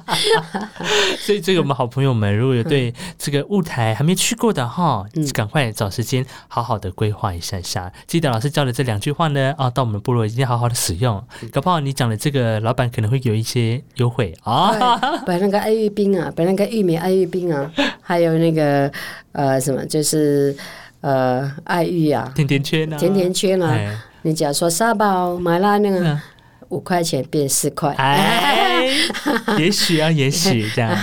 [1.16, 7.92] 所以，这个我们好朋友们，如果有对这个雾台还没去过的哈，赶快找时间好好的规划一下下。
[8.08, 11.22] 记得老师教的这两句话呢，啊，到我们部落一定要好好的使用。
[11.52, 14.98] 搞不好你讲的这个，老板可能会有一些优惠啊。
[15.24, 17.70] 摆那个爱玉冰啊，摆那个玉米爱玉冰啊，
[18.00, 18.90] 还有那个
[19.30, 20.56] 呃什么，就是。
[21.02, 26.18] 呃，爱玉啊，甜甜圈啊，甜甜圈啊，你假如说沙包买了那个
[26.68, 28.86] 五块钱变四块，哎，
[29.58, 30.96] 也许啊，也许这样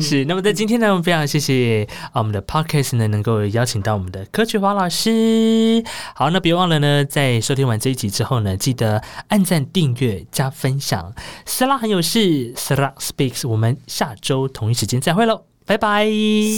[0.00, 0.24] 是。
[0.24, 5.84] 那么在今天呢，我们非常谢谢啊，我们的 podcast 呢能够邀请到我们的柯菊华老师。
[6.14, 11.12] 好，那别忘了呢，在收听完这一集之后呢，记得按赞、订阅、加分享。
[11.44, 15.51] 斯拉很有事，斯拉 speaks，我们下周同一时间再会喽。
[15.64, 16.10] 拜拜，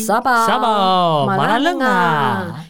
[0.06, 2.64] 沙宝，沙宝，马拉楞啊！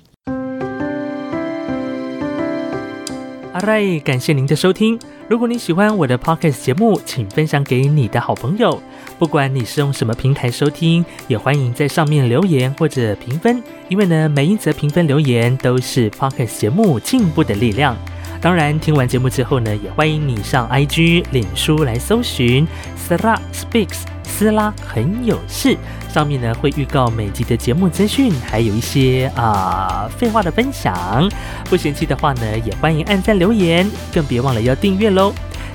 [3.53, 4.99] 阿瑞，感谢您的收听。
[5.29, 8.83] 如果你喜欢我的 podcast 节目，请分享给你的好朋友。
[9.17, 17.97] 不管你是用什么平台收听，也欢迎在上面留言或者评分，因为呢，每一则评分留言都是 podcast 节目进步的力量。
[18.45, 22.69] 当然，听完节目之后呢，也欢迎你上 IG、脸书来搜寻
[23.09, 25.75] Sara Speaks，斯拉很有事。
[26.13, 31.27] 上面呢会预告每集的节目资讯，还有一些啊废话的分享。
[31.71, 35.33] 不嫌弃的话呢，也欢迎按赞留言，更别忘了要订阅喽。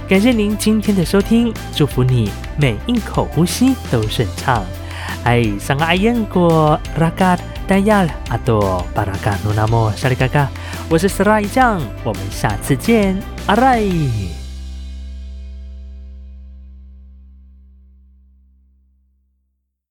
[0.07, 4.63] 感谢您今天的收听，祝福你每一口呼吸都顺畅。
[5.23, 7.37] 哎，上个阿燕过拉嘎
[7.67, 10.49] 达亚阿多巴拉嘎努纳莫沙里嘎嘎，
[10.89, 13.83] 我是斯拉一酱，我们下次见，阿来。